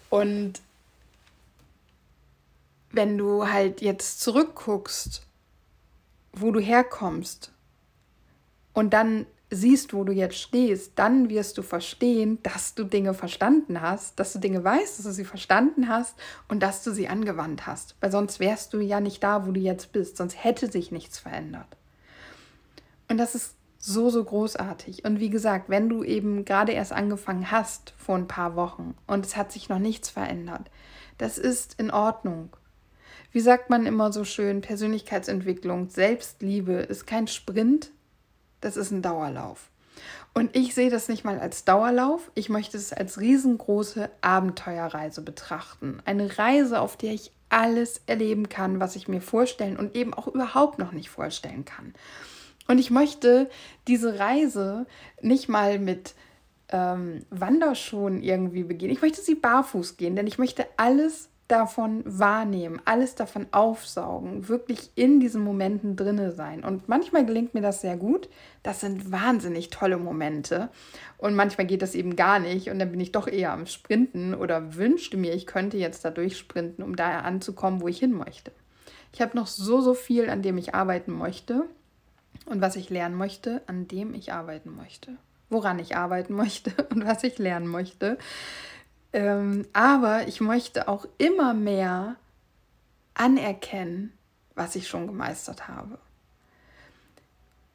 Und 0.10 0.60
wenn 2.92 3.18
du 3.18 3.48
halt 3.48 3.82
jetzt 3.82 4.22
zurückguckst, 4.22 5.26
wo 6.34 6.52
du 6.52 6.60
herkommst 6.60 7.52
und 8.74 8.94
dann 8.94 9.26
siehst, 9.52 9.94
wo 9.94 10.04
du 10.04 10.12
jetzt 10.12 10.38
stehst, 10.38 10.94
dann 10.96 11.30
wirst 11.30 11.58
du 11.58 11.64
verstehen, 11.64 12.38
dass 12.44 12.76
du 12.76 12.84
Dinge 12.84 13.14
verstanden 13.14 13.82
hast, 13.82 14.20
dass 14.20 14.34
du 14.34 14.40
Dinge 14.40 14.64
weißt, 14.64 15.00
dass 15.00 15.06
du 15.06 15.12
sie 15.12 15.26
verstanden 15.26 15.90
hast 15.90 16.16
und 16.48 16.62
dass 16.62 16.84
du 16.84 16.92
sie 16.92 17.08
angewandt 17.08 17.66
hast. 17.66 17.96
Weil 18.00 18.12
sonst 18.12 18.40
wärst 18.40 18.74
du 18.74 18.80
ja 18.80 19.00
nicht 19.00 19.24
da, 19.24 19.48
wo 19.48 19.52
du 19.52 19.60
jetzt 19.60 19.92
bist, 19.92 20.18
sonst 20.18 20.44
hätte 20.44 20.72
sich 20.72 20.92
nichts 20.92 21.18
verändert. 21.18 21.78
Und 23.08 23.18
das 23.18 23.34
ist 23.34 23.56
so, 23.80 24.10
so 24.10 24.24
großartig. 24.24 25.06
Und 25.06 25.20
wie 25.20 25.30
gesagt, 25.30 25.70
wenn 25.70 25.90
du 25.90 26.04
eben 26.04 26.46
gerade 26.46 26.74
erst 26.74 26.92
angefangen 26.92 27.50
hast 27.50 27.94
vor 27.98 28.16
ein 28.16 28.28
paar 28.28 28.56
Wochen 28.56 28.96
und 29.08 29.26
es 29.26 29.36
hat 29.36 29.52
sich 29.52 29.70
noch 29.70 29.80
nichts 29.80 30.10
verändert, 30.10 30.70
das 31.18 31.38
ist 31.38 31.80
in 31.80 31.90
Ordnung. 31.90 32.50
Wie 33.32 33.40
sagt 33.40 33.70
man 33.70 33.86
immer 33.86 34.12
so 34.12 34.24
schön, 34.24 34.62
Persönlichkeitsentwicklung, 34.62 35.90
Selbstliebe 35.90 36.74
ist 36.74 37.06
kein 37.06 37.28
Sprint, 37.28 37.92
das 38.62 38.76
ist 38.76 38.92
ein 38.92 39.02
Dauerlauf. 39.02 39.70
Und 40.34 40.56
ich 40.56 40.74
sehe 40.74 40.90
das 40.90 41.10
nicht 41.10 41.26
mal 41.26 41.40
als 41.40 41.66
Dauerlauf, 41.66 42.32
ich 42.34 42.50
möchte 42.50 42.78
es 42.78 42.94
als 42.94 43.20
riesengroße 43.20 44.10
Abenteuerreise 44.22 45.22
betrachten. 45.22 46.02
Eine 46.06 46.38
Reise, 46.38 46.80
auf 46.80 46.98
der 46.98 47.14
ich 47.14 47.32
alles 47.50 48.02
erleben 48.06 48.50
kann, 48.50 48.80
was 48.80 48.96
ich 48.96 49.08
mir 49.08 49.22
vorstellen 49.22 49.78
und 49.78 49.96
eben 49.96 50.14
auch 50.14 50.28
überhaupt 50.28 50.80
noch 50.80 50.92
nicht 50.92 51.10
vorstellen 51.10 51.66
kann. 51.66 51.94
Und 52.68 52.78
ich 52.78 52.92
möchte 52.92 53.50
diese 53.88 54.20
Reise 54.20 54.86
nicht 55.22 55.50
mal 55.50 55.80
mit 55.80 56.14
ähm, 56.70 57.26
Wanderschuhen 57.32 58.22
irgendwie 58.22 58.64
begehen. 58.64 58.92
Ich 58.92 59.02
möchte 59.02 59.22
sie 59.22 59.36
barfuß 59.36 59.98
gehen, 59.98 60.16
denn 60.16 60.28
ich 60.28 60.38
möchte 60.38 60.68
alles 60.78 61.30
davon 61.50 62.04
wahrnehmen, 62.06 62.80
alles 62.86 63.16
davon 63.16 63.48
aufsaugen, 63.52 64.48
wirklich 64.48 64.92
in 64.96 65.20
diesen 65.20 65.44
Momenten 65.44 65.96
drinne 65.96 66.32
sein. 66.32 66.64
Und 66.64 66.88
manchmal 66.88 67.26
gelingt 67.26 67.54
mir 67.54 67.62
das 67.62 67.82
sehr 67.82 67.98
gut. 67.98 68.30
Das 68.62 68.80
sind 68.80 69.12
wahnsinnig 69.12 69.70
tolle 69.70 69.98
Momente. 69.98 70.70
Und 71.18 71.36
manchmal 71.36 71.66
geht 71.66 71.82
das 71.82 71.96
eben 71.96 72.16
gar 72.16 72.40
nicht. 72.40 72.70
Und 72.70 72.80
dann 72.80 72.92
bin 72.92 73.00
ich 73.00 73.12
doch 73.12 73.28
eher 73.28 73.52
am 73.52 73.66
Sprinten 73.66 74.36
oder 74.36 74.76
wünschte 74.76 75.18
mir, 75.18 75.34
ich 75.34 75.48
könnte 75.48 75.78
jetzt 75.78 76.06
da 76.06 76.12
durchsprinten, 76.12 76.84
um 76.84 76.96
da 76.96 77.20
anzukommen, 77.20 77.82
wo 77.82 77.88
ich 77.88 78.00
hin 78.00 78.14
möchte. 78.14 78.52
Ich 79.12 79.22
habe 79.22 79.36
noch 79.36 79.48
so, 79.48 79.82
so 79.82 79.96
viel, 79.96 80.30
an 80.30 80.44
dem 80.44 80.58
ich 80.58 80.76
arbeiten 80.76 81.18
möchte. 81.18 81.66
und 82.46 82.62
was 82.62 82.76
ich 82.76 82.90
lernen 82.90 83.16
möchte, 83.16 83.62
an 83.66 83.88
dem 83.88 84.14
ich 84.14 84.34
arbeiten 84.34 84.76
möchte. 84.76 85.14
Woran 85.50 85.80
ich 85.80 85.96
arbeiten 85.96 86.36
möchte 86.36 86.72
und 86.92 87.06
was 87.06 87.24
ich 87.24 87.40
lernen 87.40 87.68
möchte. 87.68 88.20
Ähm, 89.12 89.66
aber 89.74 90.28
ich 90.28 90.42
möchte 90.42 90.88
auch 90.88 91.06
immer 91.18 91.54
mehr 91.54 92.16
anerkennen, 93.14 94.14
was 94.56 94.76
ich 94.76 94.88
schon 94.88 95.08
gemeistert 95.08 95.68
habe. 95.68 95.98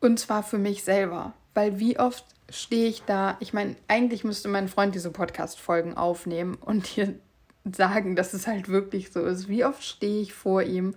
Und 0.01 0.21
zwar 0.21 0.43
für 0.43 0.59
mich 0.59 0.85
selber. 0.85 1.33
Weil 1.55 1.79
wie 1.79 1.99
oft 1.99 2.25
stehe 2.51 2.89
ich 2.89 3.03
da, 3.05 3.37
ich 3.41 3.53
meine, 3.53 3.77
eigentlich 3.89 4.25
müsste 4.25 4.49
mein 4.49 4.69
Freund 4.69 4.95
diese 4.95 5.11
Podcast-Folgen 5.11 5.97
aufnehmen 5.97 6.55
und 6.55 6.97
dir 6.97 7.15
sagen, 7.65 8.17
dass 8.17 8.35
es 8.35 8.47
halt 8.47 8.69
wirklich 8.69 9.13
so 9.13 9.25
ist. 9.25 9.49
Wie 9.49 9.65
oft 9.65 9.83
stehe 9.83 10.21
ich 10.21 10.35
vor 10.35 10.63
ihm 10.63 10.95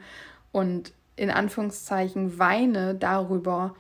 und 0.52 0.92
in 1.16 1.32
Anführungszeichen 1.32 2.38
weine 2.38 2.96
darüber, 2.96 3.76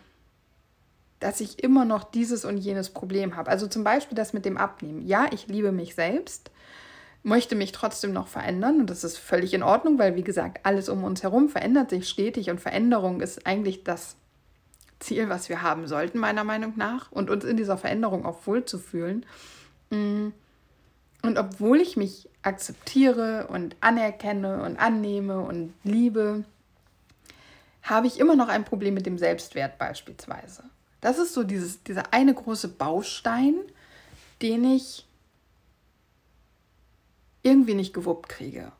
dass 1.19 1.41
ich 1.41 1.63
immer 1.63 1.86
noch 1.86 2.03
dieses 2.03 2.45
und 2.45 2.58
jenes 2.58 2.89
Problem 2.89 3.36
habe. 3.36 3.49
Also 3.49 3.67
zum 3.67 3.84
Beispiel 3.84 4.15
das 4.15 4.34
mit 4.34 4.45
dem 4.45 4.58
Abnehmen. 4.58 5.06
Ja, 5.06 5.27
ich 5.32 5.47
liebe 5.47 5.71
mich 5.71 5.95
selbst, 5.95 6.51
möchte 7.23 7.56
mich 7.56 7.71
trotzdem 7.71 8.13
noch 8.13 8.27
verändern 8.27 8.80
und 8.80 8.89
das 8.89 9.03
ist 9.03 9.17
völlig 9.17 9.53
in 9.53 9.63
Ordnung, 9.63 9.97
weil 9.99 10.15
wie 10.15 10.23
gesagt, 10.23 10.65
alles 10.65 10.89
um 10.89 11.03
uns 11.03 11.23
herum 11.23 11.49
verändert 11.49 11.89
sich 11.89 12.08
stetig 12.08 12.49
und 12.49 12.62
Veränderung 12.62 13.21
ist 13.21 13.45
eigentlich 13.47 13.84
das 13.84 14.15
Ziel, 14.99 15.30
was 15.30 15.49
wir 15.49 15.62
haben 15.62 15.88
sollten, 15.88 16.19
meiner 16.19 16.43
Meinung 16.43 16.73
nach, 16.75 17.12
und 17.12 17.30
uns 17.30 17.45
in 17.45 17.58
dieser 17.58 17.77
Veränderung 17.77 18.25
auch 18.25 18.47
wohlzufühlen. 18.47 19.25
Mm. 19.89 20.30
Und 21.23 21.38
obwohl 21.38 21.82
ich 21.82 21.97
mich 21.97 22.30
akzeptiere 22.41 23.47
und 23.47 23.75
anerkenne 23.82 24.63
und 24.63 24.77
annehme 24.77 25.39
und 25.41 25.73
liebe, 25.84 26.45
habe 27.84 28.08
ich 28.08 28.19
immer 28.19 28.36
noch 28.36 28.47
ein 28.47 28.65
Problem 28.65 28.93
mit 28.93 29.06
dem 29.06 29.17
Selbstwert 29.17 29.77
beispielsweise. 29.77 30.63
Das 31.01 31.19
ist 31.19 31.33
so 31.33 31.43
dieses, 31.43 31.83
dieser 31.83 32.13
eine 32.13 32.33
große 32.33 32.69
Baustein, 32.69 33.55
den 34.41 34.63
ich 34.63 35.05
irgendwie 37.43 37.75
nicht 37.75 37.93
gewuppt 37.93 38.29
kriege. 38.29 38.71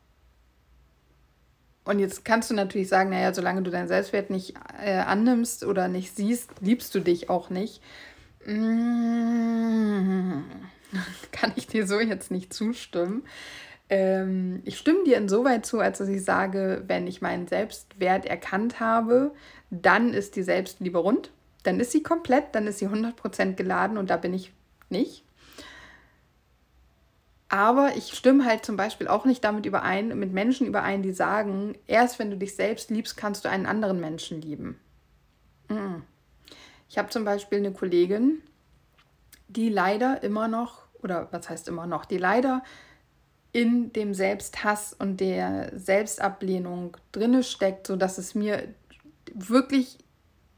Und 1.88 1.99
jetzt 1.99 2.25
kannst 2.25 2.49
du 2.49 2.53
natürlich 2.53 2.89
sagen, 2.89 3.12
naja, 3.12 3.34
solange 3.34 3.62
du 3.62 3.71
deinen 3.71 3.88
Selbstwert 3.88 4.30
nicht 4.30 4.56
äh, 4.84 4.97
annimmst 4.97 5.63
oder 5.63 5.88
nicht 5.88 6.13
siehst, 6.15 6.51
liebst 6.60 6.93
du 6.93 6.99
dich 6.99 7.30
auch 7.30 7.49
nicht. 7.49 7.82
Mmh, 8.45 10.43
kann 11.32 11.53
ich 11.56 11.67
dir 11.67 11.88
so 11.88 11.99
jetzt 12.01 12.30
nicht 12.30 12.53
zustimmen. 12.53 13.23
Ähm, 13.89 14.62
ich 14.65 14.77
stimme 14.77 15.06
dir 15.06 15.15
insoweit 15.15 15.65
zu, 15.65 15.80
als 15.80 15.99
dass 15.99 16.10
ich 16.10 16.25
sage, 16.25 16.84
wenn 16.88 17.08
ich 17.08 17.21
meinen 17.21 17.47
Selbstwert 17.47 18.25
erkannt 18.25 18.82
habe, 18.82 19.32
dann 19.69 20.13
ist 20.13 20.36
die 20.36 20.43
Selbstliebe 20.43 20.97
rund. 20.97 21.32
Dann 21.67 21.82
ist 21.82 21.91
sie 21.91 22.01
komplett, 22.01 22.56
dann 22.56 22.65
ist 22.65 22.80
sie 22.80 22.88
100% 22.88 23.56
geladen 23.56 23.97
und 23.97 24.10
da 24.10 24.15
bin 24.15 24.34
ich 24.34 24.53
nicht. 24.89 25.25
Aber 27.49 27.97
ich 27.97 28.13
stimme 28.13 28.45
halt 28.45 28.65
zum 28.65 28.77
Beispiel 28.77 29.10
auch 29.10 29.25
nicht 29.25 29.43
damit 29.43 29.65
überein, 29.65 30.17
mit 30.17 30.32
Menschen 30.32 30.65
überein, 30.65 31.01
die 31.01 31.12
sagen, 31.12 31.77
erst 31.86 32.19
wenn 32.19 32.30
du 32.30 32.38
dich 32.38 32.56
selbst 32.56 32.89
liebst, 32.89 33.17
kannst 33.17 33.43
du 33.43 33.49
einen 33.49 33.65
anderen 33.65 33.99
Menschen 33.99 34.41
lieben. 34.41 34.80
Ich 36.88 36.97
habe 36.97 37.10
zum 37.10 37.25
Beispiel 37.25 37.58
eine 37.58 37.73
Kollegin, 37.73 38.41
die 39.49 39.67
leider 39.67 40.23
immer 40.23 40.47
noch, 40.47 40.84
oder 41.03 41.27
was 41.32 41.49
heißt 41.49 41.67
immer 41.67 41.86
noch, 41.86 42.06
die 42.06 42.17
leider 42.17 42.63
in 43.51 43.91
dem 43.91 44.13
Selbsthass 44.13 44.93
und 44.93 45.19
der 45.19 45.71
Selbstablehnung 45.77 46.95
drinne 47.12 47.43
steckt, 47.43 47.88
sodass 47.88 48.17
es 48.17 48.36
mir 48.36 48.73
wirklich 49.34 49.97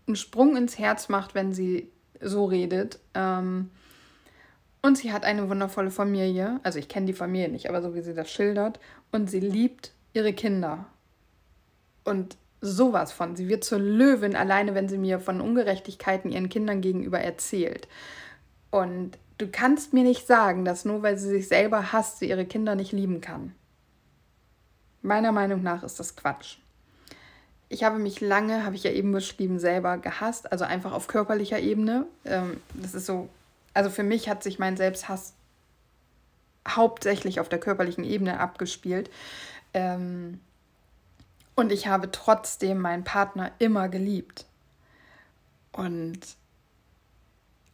einen 0.10 0.18
Sprung 0.18 0.58
ins 0.58 0.78
Herz 0.78 1.08
macht, 1.08 1.36
wenn 1.36 1.54
sie 1.54 1.90
so 2.20 2.46
redet. 2.46 3.00
Ähm, 3.14 3.72
und 4.82 4.98
sie 4.98 5.14
hat 5.14 5.24
eine 5.24 5.50
wundervolle 5.50 5.92
Familie. 5.92 6.60
Also 6.64 6.80
ich 6.80 6.90
kenne 6.90 7.06
die 7.06 7.14
Familie 7.14 7.50
nicht, 7.50 7.70
aber 7.70 7.82
so 7.82 7.96
wie 7.96 8.02
sie 8.02 8.14
das 8.14 8.30
schildert. 8.30 8.80
Und 9.12 9.30
sie 9.30 9.40
liebt 9.40 9.94
ihre 10.14 10.34
Kinder. 10.34 10.86
Und 12.04 12.38
sowas 12.62 13.12
von. 13.12 13.36
Sie 13.36 13.48
wird 13.48 13.64
zur 13.64 13.80
Löwin, 13.80 14.36
alleine 14.36 14.76
wenn 14.76 14.90
sie 14.90 14.98
mir 14.98 15.20
von 15.20 15.42
Ungerechtigkeiten 15.42 16.32
ihren 16.32 16.50
Kindern 16.50 16.82
gegenüber 16.82 17.20
erzählt. 17.20 17.88
Und 18.72 19.18
du 19.38 19.48
kannst 19.48 19.94
mir 19.94 20.04
nicht 20.04 20.28
sagen, 20.28 20.66
dass 20.66 20.86
nur 20.86 21.02
weil 21.04 21.18
sie 21.18 21.30
sich 21.30 21.48
selber 21.48 21.92
hasst, 21.92 22.20
sie 22.20 22.30
ihre 22.30 22.46
Kinder 22.46 22.76
nicht 22.76 22.92
lieben 22.92 23.22
kann. 23.22 23.54
Meiner 25.02 25.32
Meinung 25.32 25.64
nach 25.64 25.84
ist 25.84 26.00
das 26.00 26.16
Quatsch. 26.16 26.58
Ich 27.70 27.84
habe 27.84 28.00
mich 28.00 28.20
lange, 28.20 28.66
habe 28.66 28.76
ich 28.76 28.84
ja 28.84 28.92
eben 28.92 29.12
beschrieben, 29.12 29.60
selber 29.60 29.98
gehasst, 29.98 30.52
also 30.52 30.66
einfach 30.66 30.92
auf 30.92 31.08
körperlicher 31.08 31.60
Ebene. 31.60 32.06
Ähm, 32.26 32.60
das 32.74 32.94
ist 32.96 33.06
so 33.06 33.30
also 33.74 33.90
für 33.90 34.04
mich 34.04 34.30
hat 34.30 34.44
sich 34.44 34.60
mein 34.60 34.78
Selbsthass 34.78 35.34
hauptsächlich 36.68 37.40
auf 37.40 37.50
der 37.50 37.60
körperlichen 37.60 38.04
Ebene 38.04 38.40
abgespielt. 38.40 39.10
Ähm, 39.74 40.40
und 41.56 41.72
ich 41.72 41.88
habe 41.88 42.12
trotzdem 42.12 42.80
meinen 42.80 43.04
Partner 43.04 43.52
immer 43.60 43.90
geliebt. 43.90 44.46
Und 45.72 46.20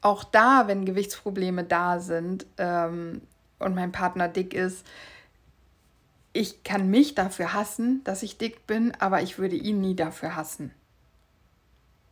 auch 0.02 0.24
da, 0.24 0.68
wenn 0.68 0.86
Gewichtsprobleme 0.86 1.64
da 1.64 2.00
sind 2.00 2.46
ähm, 2.58 3.22
und 3.60 3.76
mein 3.76 3.92
Partner 3.92 4.28
dick 4.28 4.54
ist, 4.54 4.86
ich 6.36 6.64
kann 6.66 6.90
mich 6.90 7.16
dafür 7.16 7.54
hassen, 7.54 8.04
dass 8.04 8.22
ich 8.22 8.38
dick 8.38 8.68
bin, 8.68 8.92
aber 9.00 9.22
ich 9.22 9.40
würde 9.40 9.56
ihn 9.56 9.80
nie 9.80 9.96
dafür 9.96 10.36
hassen. 10.36 10.72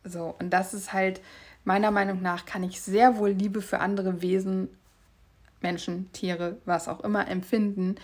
So, 0.02 0.34
und 0.38 0.48
das 0.48 0.72
ist 0.72 0.94
halt 0.94 1.20
meiner 1.64 1.90
Meinung 1.90 2.22
nach 2.22 2.46
kann 2.46 2.62
ich 2.62 2.80
sehr 2.80 3.18
wohl 3.18 3.30
Liebe 3.30 3.60
für 3.60 3.80
andere 3.80 4.22
Wesen, 4.22 4.68
Menschen, 5.60 6.10
Tiere, 6.12 6.56
was 6.64 6.88
auch 6.88 7.00
immer 7.00 7.28
empfinden, 7.28 7.96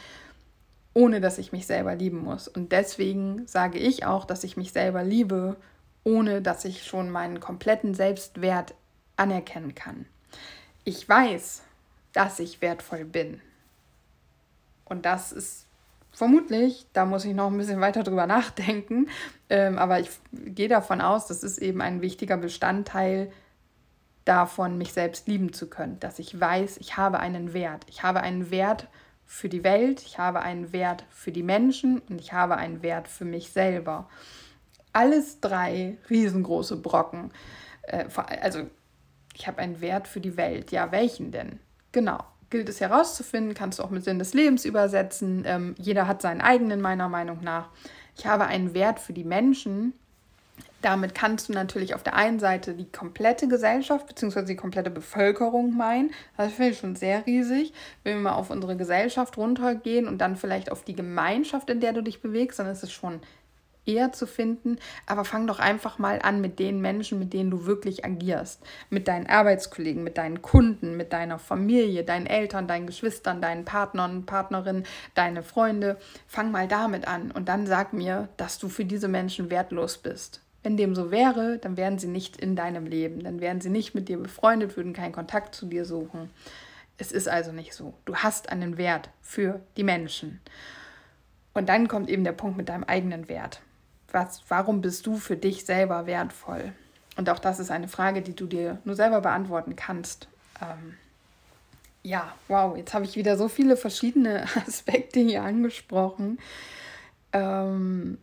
ohne 0.93 1.23
dass 1.23 1.39
ich 1.39 1.53
mich 1.53 1.67
selber 1.67 1.95
lieben 1.95 2.19
muss. 2.19 2.49
Und 2.49 2.71
deswegen 2.73 3.47
sage 3.47 3.79
ich 3.79 4.05
auch, 4.05 4.27
dass 4.27 4.45
ich 4.45 4.59
mich 4.59 4.73
selber 4.73 5.03
liebe, 5.03 5.57
ohne 6.05 6.43
dass 6.43 6.67
ich 6.67 6.85
schon 6.85 7.09
meinen 7.09 7.41
kompletten 7.41 7.95
Selbstwert 7.95 8.75
anerkennen 9.17 9.75
kann. 9.75 10.05
Ich 10.85 11.09
weiß, 11.09 11.63
dass 12.13 12.41
ich 12.41 12.61
wertvoll 12.61 13.07
bin. 13.07 13.41
Und 14.85 15.07
das 15.07 15.33
ist 15.33 15.67
vermutlich, 16.13 16.87
da 16.93 17.05
muss 17.05 17.25
ich 17.25 17.35
noch 17.35 17.51
ein 17.51 17.57
bisschen 17.57 17.81
weiter 17.81 18.03
drüber 18.03 18.27
nachdenken, 18.27 19.09
ähm, 19.49 19.79
aber 19.79 20.01
ich 20.01 20.11
gehe 20.33 20.69
davon 20.69 21.01
aus, 21.01 21.27
das 21.27 21.43
ist 21.43 21.59
eben 21.59 21.81
ein 21.81 22.01
wichtiger 22.01 22.37
Bestandteil 22.37 23.31
davon, 24.25 24.79
mich 24.79 24.93
selbst 24.93 25.29
lieben 25.29 25.53
zu 25.53 25.69
können, 25.69 25.99
dass 26.01 26.19
ich 26.19 26.39
weiß, 26.39 26.77
ich 26.79 26.97
habe 26.97 27.21
einen 27.21 27.53
Wert. 27.53 27.85
Ich 27.89 28.03
habe 28.03 28.21
einen 28.21 28.51
Wert 28.51 28.89
für 29.25 29.49
die 29.49 29.65
Welt, 29.65 30.03
ich 30.03 30.19
habe 30.19 30.41
einen 30.41 30.73
Wert 30.73 31.05
für 31.11 31.33
die 31.33 31.43
Menschen 31.43 32.01
und 32.01 32.21
ich 32.21 32.33
habe 32.33 32.57
einen 32.57 32.83
Wert 32.83 33.09
für 33.09 33.25
mich 33.25 33.51
selber. 33.51 34.09
Alles 34.93 35.41
drei 35.41 35.99
riesengroße 36.11 36.77
Brocken. 36.77 37.33
Äh, 37.83 38.07
also 38.41 38.67
ich 39.35 39.47
habe 39.47 39.59
einen 39.59 39.81
Wert 39.81 40.09
für 40.09 40.21
die 40.21 40.37
Welt. 40.37 40.73
Ja, 40.73 40.93
welchen 40.93 41.31
denn? 41.31 41.61
Genau. 41.93 42.19
Gilt 42.51 42.69
es 42.69 42.81
herauszufinden, 42.81 43.55
kannst 43.55 43.79
du 43.79 43.83
auch 43.83 43.91
mit 43.91 44.05
Sinn 44.05 44.19
des 44.19 44.35
Lebens 44.35 44.65
übersetzen. 44.65 45.45
Ähm, 45.47 45.75
jeder 45.79 46.07
hat 46.07 46.21
seinen 46.21 46.41
eigenen, 46.41 46.81
meiner 46.81 47.09
Meinung 47.09 47.39
nach. 47.43 47.69
Ich 48.17 48.27
habe 48.27 48.47
einen 48.47 48.75
Wert 48.75 49.01
für 49.01 49.13
die 49.13 49.25
Menschen 49.25 49.95
damit 50.83 51.15
kannst 51.15 51.49
du 51.49 51.53
natürlich 51.53 51.95
auf 51.95 52.03
der 52.03 52.15
einen 52.15 52.39
Seite 52.39 52.75
die 52.75 52.91
komplette 52.91 53.49
Gesellschaft 53.49 54.07
bzw. 54.07 54.45
die 54.45 54.57
komplette 54.57 54.91
Bevölkerung 54.91 55.77
meinen. 55.77 56.11
Das 56.37 56.53
finde 56.53 56.71
ich 56.71 56.79
schon 56.79 56.97
sehr 56.97 57.27
riesig. 57.27 57.73
Wenn 58.03 58.17
wir 58.17 58.23
mal 58.23 58.33
auf 58.33 58.51
unsere 58.51 58.77
Gesellschaft 58.77 59.37
runtergehen 59.37 60.09
und 60.09 60.19
dann 60.19 60.37
vielleicht 60.37 60.73
auf 60.73 60.83
die 60.83 60.97
Gemeinschaft, 60.97 61.69
in 61.69 61.81
der 61.81 61.93
du 61.93 62.03
dich 62.03 62.23
bewegst, 62.23 62.59
dann 62.59 62.67
ist 62.67 62.83
es 62.83 62.93
schon 62.93 63.21
eher 63.87 64.13
zu 64.13 64.27
finden. 64.27 64.79
Aber 65.07 65.25
fang 65.25 65.47
doch 65.47 65.59
einfach 65.59 65.99
mal 65.99 66.21
an 66.23 66.41
mit 66.41 66.59
den 66.59 66.81
Menschen, 66.81 67.19
mit 67.19 67.33
denen 67.33 67.51
du 67.51 67.67
wirklich 67.67 68.05
agierst. 68.05 68.63
Mit 68.89 69.09
deinen 69.09 69.27
Arbeitskollegen, 69.27 70.03
mit 70.03 70.19
deinen 70.19 70.43
Kunden, 70.43 70.97
mit 70.97 71.13
deiner 71.13 71.39
Familie, 71.39 72.05
deinen 72.05 72.27
Eltern, 72.27 72.69
deinen 72.69 72.87
Geschwistern, 72.87 73.41
deinen 73.41 73.65
Partnern, 73.65 74.27
Partnerinnen, 74.27 74.85
deine 75.15 75.43
Freunde. 75.43 75.99
Fang 76.27 76.51
mal 76.51 76.69
damit 76.69 77.07
an 77.07 77.31
und 77.31 77.49
dann 77.49 77.67
sag 77.67 77.93
mir, 77.93 78.29
dass 78.37 78.59
du 78.59 78.69
für 78.69 78.85
diese 78.85 79.09
Menschen 79.09 79.51
wertlos 79.51 79.99
bist. 79.99 80.41
Wenn 80.63 80.77
dem 80.77 80.95
so 80.95 81.11
wäre, 81.11 81.59
dann 81.59 81.77
wären 81.77 81.99
sie 81.99 82.09
nicht 82.09 82.37
in 82.37 82.55
deinem 82.55 82.87
Leben, 82.87 83.25
dann 83.25 83.41
wären 83.41 83.61
sie 83.61 83.71
nicht 83.71 83.95
mit 83.95 84.09
dir 84.09 84.19
befreundet, 84.19 84.77
würden 84.77 84.93
keinen 84.93 85.13
Kontakt 85.13 85.55
zu 85.55 85.67
dir 85.67 85.87
suchen. 85.87 86.31
Es 86.99 87.13
ist 87.13 87.29
also 87.29 87.51
nicht 87.51 87.73
so. 87.73 87.95
Du 88.05 88.17
hast 88.17 88.51
einen 88.51 88.77
Wert 88.77 89.09
für 89.23 89.61
die 89.79 89.85
Menschen. 89.85 90.41
Und 91.55 91.71
dann 91.71 91.89
kommt 91.89 92.11
eben 92.11 92.25
der 92.25 92.33
Punkt 92.33 92.59
mit 92.59 92.69
deinem 92.69 92.85
eigenen 92.85 93.29
Wert. 93.29 93.63
Was, 94.13 94.43
warum 94.49 94.81
bist 94.81 95.07
du 95.07 95.17
für 95.17 95.37
dich 95.37 95.65
selber 95.65 96.07
wertvoll? 96.07 96.73
Und 97.17 97.29
auch 97.29 97.39
das 97.39 97.61
ist 97.61 97.71
eine 97.71 97.89
Frage, 97.89 98.23
die 98.23 98.35
du 98.35 98.47
dir 98.47 98.79
nur 98.85 98.97
selber 98.97 99.21
beantworten 99.21 99.77
kannst. 99.77 100.29
Ähm, 100.61 100.95
ja, 102.03 102.35
wow, 102.49 102.77
jetzt 102.77 102.95
habe 102.95 103.05
ich 103.05 103.17
wieder 103.17 103.37
so 103.37 103.49
viele 103.49 103.77
verschiedene 103.77 104.45
Aspekte 104.67 105.21
hier 105.21 105.43
angesprochen. 105.43 106.39
Ähm, 107.33 108.19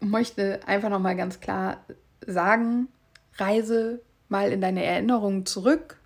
möchte 0.00 0.60
einfach 0.66 0.88
nochmal 0.88 1.16
ganz 1.16 1.40
klar 1.40 1.78
sagen, 2.26 2.88
reise 3.36 4.00
mal 4.28 4.52
in 4.52 4.60
deine 4.60 4.84
Erinnerungen 4.84 5.46
zurück, 5.46 5.98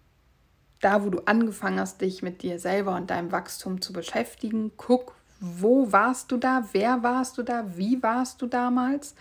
da 0.80 1.04
wo 1.04 1.10
du 1.10 1.20
angefangen 1.26 1.80
hast, 1.80 2.00
dich 2.00 2.22
mit 2.22 2.42
dir 2.42 2.58
selber 2.58 2.96
und 2.96 3.10
deinem 3.10 3.32
Wachstum 3.32 3.80
zu 3.80 3.92
beschäftigen. 3.92 4.72
Guck, 4.76 5.14
wo 5.42 5.90
warst 5.90 6.30
du 6.30 6.36
da? 6.36 6.68
Wer 6.70 7.02
warst 7.02 7.36
du 7.36 7.42
da? 7.42 7.64
Wie 7.76 8.00
warst 8.00 8.40
du 8.40 8.46
damals? 8.46 9.16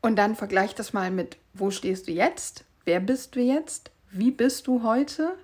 Und 0.00 0.16
dann 0.16 0.36
vergleich 0.36 0.76
das 0.76 0.92
mal 0.92 1.10
mit, 1.10 1.38
wo 1.54 1.72
stehst 1.72 2.06
du 2.06 2.12
jetzt? 2.12 2.64
Wer 2.84 3.00
bist 3.00 3.34
du 3.34 3.40
jetzt? 3.40 3.90
Wie 4.10 4.30
bist 4.30 4.68
du 4.68 4.84
heute? 4.84 5.34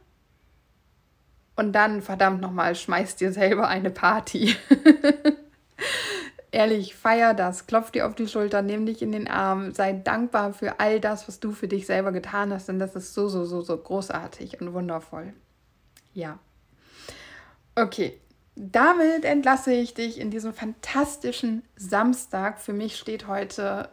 Und 1.56 1.72
dann, 1.72 2.02
verdammt 2.02 2.40
nochmal, 2.40 2.76
schmeiß 2.76 3.16
dir 3.16 3.32
selber 3.32 3.66
eine 3.66 3.90
Party. 3.90 4.54
Ehrlich, 6.52 6.94
feier 6.94 7.34
das, 7.34 7.66
klopf 7.66 7.90
dir 7.90 8.06
auf 8.06 8.14
die 8.14 8.28
Schulter, 8.28 8.62
nimm 8.62 8.86
dich 8.86 9.02
in 9.02 9.12
den 9.12 9.28
Arm, 9.28 9.72
sei 9.72 9.92
dankbar 9.92 10.52
für 10.52 10.78
all 10.78 11.00
das, 11.00 11.26
was 11.26 11.40
du 11.40 11.52
für 11.52 11.68
dich 11.68 11.86
selber 11.86 12.12
getan 12.12 12.52
hast, 12.52 12.68
denn 12.68 12.78
das 12.78 12.94
ist 12.94 13.14
so, 13.14 13.28
so, 13.28 13.44
so, 13.44 13.60
so 13.60 13.76
großartig 13.76 14.60
und 14.60 14.72
wundervoll. 14.72 15.32
Ja. 16.12 16.38
Okay, 17.74 18.20
damit 18.56 19.24
entlasse 19.24 19.72
ich 19.72 19.94
dich 19.94 20.20
in 20.20 20.30
diesem 20.30 20.52
fantastischen 20.52 21.62
Samstag. 21.76 22.60
Für 22.60 22.72
mich 22.72 22.96
steht 22.96 23.26
heute 23.26 23.88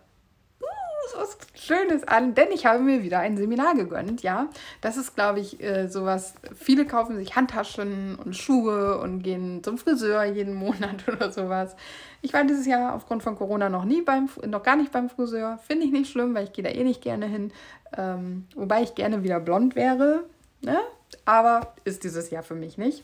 so 1.12 1.20
was 1.20 1.38
Schönes 1.56 2.08
an, 2.08 2.36
denn 2.36 2.52
ich 2.52 2.66
habe 2.66 2.80
mir 2.80 3.04
wieder 3.04 3.20
ein 3.20 3.38
Seminar 3.38 3.76
gegönnt, 3.76 4.24
ja. 4.24 4.50
Das 4.82 4.98
ist, 4.98 5.16
glaube 5.16 5.40
ich, 5.40 5.62
äh, 5.64 5.88
sowas, 5.88 6.34
viele 6.56 6.86
kaufen 6.86 7.18
sich 7.18 7.36
Handtaschen 7.36 8.16
und 8.16 8.36
Schuhe 8.36 9.00
und 9.00 9.24
gehen 9.24 9.64
zum 9.64 9.78
Friseur 9.78 10.24
jeden 10.26 10.54
Monat 10.56 11.08
oder 11.08 11.32
sowas. 11.32 11.76
Ich 12.22 12.34
war 12.34 12.44
dieses 12.44 12.66
Jahr 12.66 12.94
aufgrund 12.94 13.24
von 13.24 13.38
Corona 13.38 13.70
noch 13.70 13.86
nie 13.86 14.02
beim, 14.02 14.30
noch 14.46 14.64
gar 14.64 14.76
nicht 14.76 14.92
beim 14.92 15.10
Friseur. 15.10 15.60
Finde 15.66 15.86
ich 15.86 15.92
nicht 15.92 16.12
schlimm, 16.12 16.34
weil 16.36 16.46
ich 16.46 16.54
gehe 16.54 16.64
da 16.64 16.72
eh 16.72 16.84
nicht 16.84 17.02
gerne 17.02 17.28
hin. 17.28 17.52
Ähm, 17.96 18.48
wobei 18.56 18.84
ich 18.84 18.96
gerne 18.96 19.24
wieder 19.24 19.40
blond 19.40 19.76
wäre, 19.76 20.24
ne? 20.62 20.80
Aber 21.24 21.74
ist 21.86 22.04
dieses 22.04 22.32
Jahr 22.32 22.44
für 22.44 22.56
mich 22.56 22.78
nicht. 22.78 23.04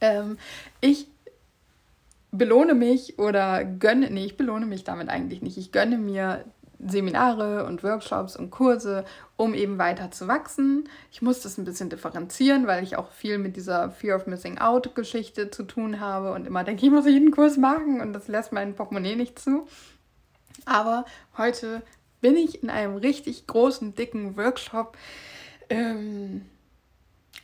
Ähm, 0.00 0.38
ich 0.80 1.08
belohne 2.32 2.74
mich 2.74 3.18
oder 3.18 3.64
gönne, 3.64 4.10
nee, 4.10 4.26
ich 4.26 4.36
belohne 4.36 4.66
mich 4.66 4.84
damit 4.84 5.08
eigentlich 5.08 5.42
nicht. 5.42 5.56
Ich 5.58 5.72
gönne 5.72 5.98
mir 5.98 6.44
Seminare 6.78 7.64
und 7.64 7.82
Workshops 7.82 8.36
und 8.36 8.50
Kurse, 8.50 9.04
um 9.36 9.54
eben 9.54 9.78
weiter 9.78 10.10
zu 10.10 10.28
wachsen. 10.28 10.88
Ich 11.10 11.22
muss 11.22 11.40
das 11.40 11.56
ein 11.56 11.64
bisschen 11.64 11.88
differenzieren, 11.88 12.66
weil 12.66 12.82
ich 12.82 12.96
auch 12.96 13.10
viel 13.12 13.38
mit 13.38 13.56
dieser 13.56 13.90
Fear 13.90 14.16
of 14.16 14.26
Missing 14.26 14.58
Out 14.58 14.94
Geschichte 14.94 15.50
zu 15.50 15.62
tun 15.62 16.00
habe 16.00 16.32
und 16.32 16.46
immer 16.46 16.64
denke, 16.64 16.84
ich 16.84 16.92
muss 16.92 17.06
jeden 17.06 17.30
Kurs 17.30 17.56
machen 17.56 18.00
und 18.00 18.12
das 18.12 18.28
lässt 18.28 18.52
mein 18.52 18.74
Portemonnaie 18.74 19.16
nicht 19.16 19.38
zu. 19.38 19.66
Aber 20.66 21.06
heute 21.36 21.82
bin 22.20 22.36
ich 22.36 22.62
in 22.62 22.70
einem 22.70 22.96
richtig 22.96 23.46
großen, 23.46 23.94
dicken 23.94 24.36
Workshop, 24.36 24.96
ähm, 25.70 26.42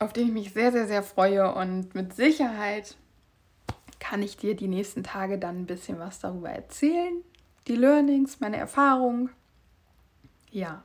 auf 0.03 0.13
den 0.13 0.27
ich 0.27 0.33
mich 0.33 0.53
sehr, 0.53 0.71
sehr, 0.71 0.87
sehr 0.87 1.03
freue 1.03 1.53
und 1.53 1.95
mit 1.95 2.13
Sicherheit 2.13 2.95
kann 3.99 4.21
ich 4.21 4.37
dir 4.37 4.55
die 4.55 4.67
nächsten 4.67 5.03
Tage 5.03 5.39
dann 5.39 5.61
ein 5.61 5.65
bisschen 5.65 5.99
was 5.99 6.19
darüber 6.19 6.49
erzählen, 6.49 7.23
die 7.67 7.75
Learnings, 7.75 8.39
meine 8.39 8.57
Erfahrung. 8.57 9.29
Ja. 10.51 10.83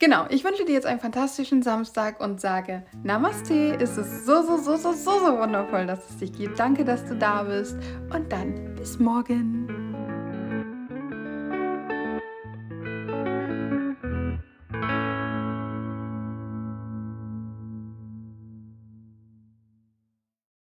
Genau, 0.00 0.26
ich 0.30 0.42
wünsche 0.42 0.64
dir 0.64 0.72
jetzt 0.72 0.86
einen 0.86 0.98
fantastischen 0.98 1.62
Samstag 1.62 2.20
und 2.20 2.40
sage 2.40 2.82
Namaste. 3.04 3.78
Es 3.80 3.96
ist 3.96 4.26
so, 4.26 4.42
so, 4.42 4.56
so, 4.56 4.76
so, 4.76 4.92
so, 4.92 5.10
so 5.20 5.38
wundervoll, 5.38 5.86
dass 5.86 6.10
es 6.10 6.16
dich 6.16 6.32
gibt. 6.32 6.58
Danke, 6.58 6.84
dass 6.84 7.06
du 7.06 7.14
da 7.14 7.44
bist. 7.44 7.76
Und 8.12 8.32
dann 8.32 8.74
bis 8.74 8.98
morgen. 8.98 9.81